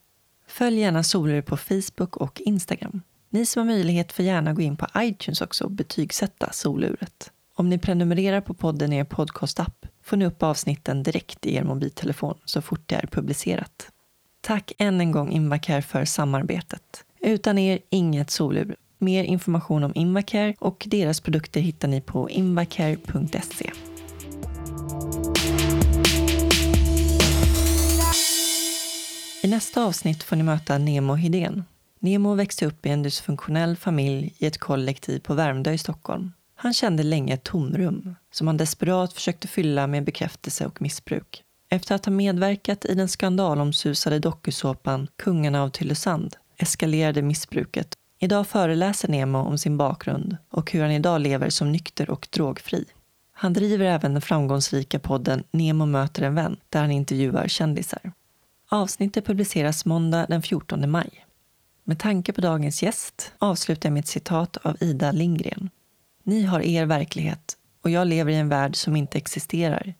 [0.47, 3.01] Följ gärna Solur på Facebook och Instagram.
[3.29, 7.31] Ni som har möjlighet får gärna gå in på iTunes också och betygsätta Soluret.
[7.55, 11.63] Om ni prenumererar på podden i er podcastapp får ni upp avsnitten direkt i er
[11.63, 13.89] mobiltelefon så fort det är publicerat.
[14.41, 17.03] Tack än en gång Invacare för samarbetet.
[17.21, 18.75] Utan er, inget solur.
[18.97, 23.71] Mer information om Invacare och deras produkter hittar ni på invacare.se.
[29.45, 31.63] I nästa avsnitt får ni möta Nemo Hedén.
[31.99, 36.31] Nemo växte upp i en dysfunktionell familj i ett kollektiv på Värmdö i Stockholm.
[36.55, 41.43] Han kände länge ett tomrum som han desperat försökte fylla med bekräftelse och missbruk.
[41.69, 47.93] Efter att ha medverkat i den skandalomsusade dokusåpan Kungarna av Tylösand eskalerade missbruket.
[48.19, 52.85] Idag föreläser Nemo om sin bakgrund och hur han idag lever som nykter och drogfri.
[53.33, 58.11] Han driver även den framgångsrika podden Nemo möter en vän där han intervjuar kändisar.
[58.75, 61.25] Avsnittet publiceras måndag den 14 maj.
[61.83, 65.69] Med tanke på dagens gäst avslutar jag med ett citat av Ida Lindgren.
[66.23, 69.93] Ni har er verklighet och jag lever i en värld som inte existerar.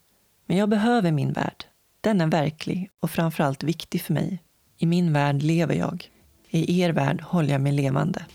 [0.45, 1.63] Men jag behöver min värld.
[2.01, 4.43] Den är verklig och framförallt viktig för mig.
[4.77, 6.09] I min värld lever jag.
[6.49, 8.25] I er värld håller jag mig levande.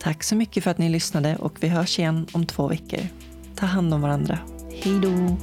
[0.00, 3.00] Tack så mycket för att ni lyssnade och vi hörs igen om två veckor.
[3.54, 4.38] Ta hand om varandra.
[4.82, 5.36] Hej då!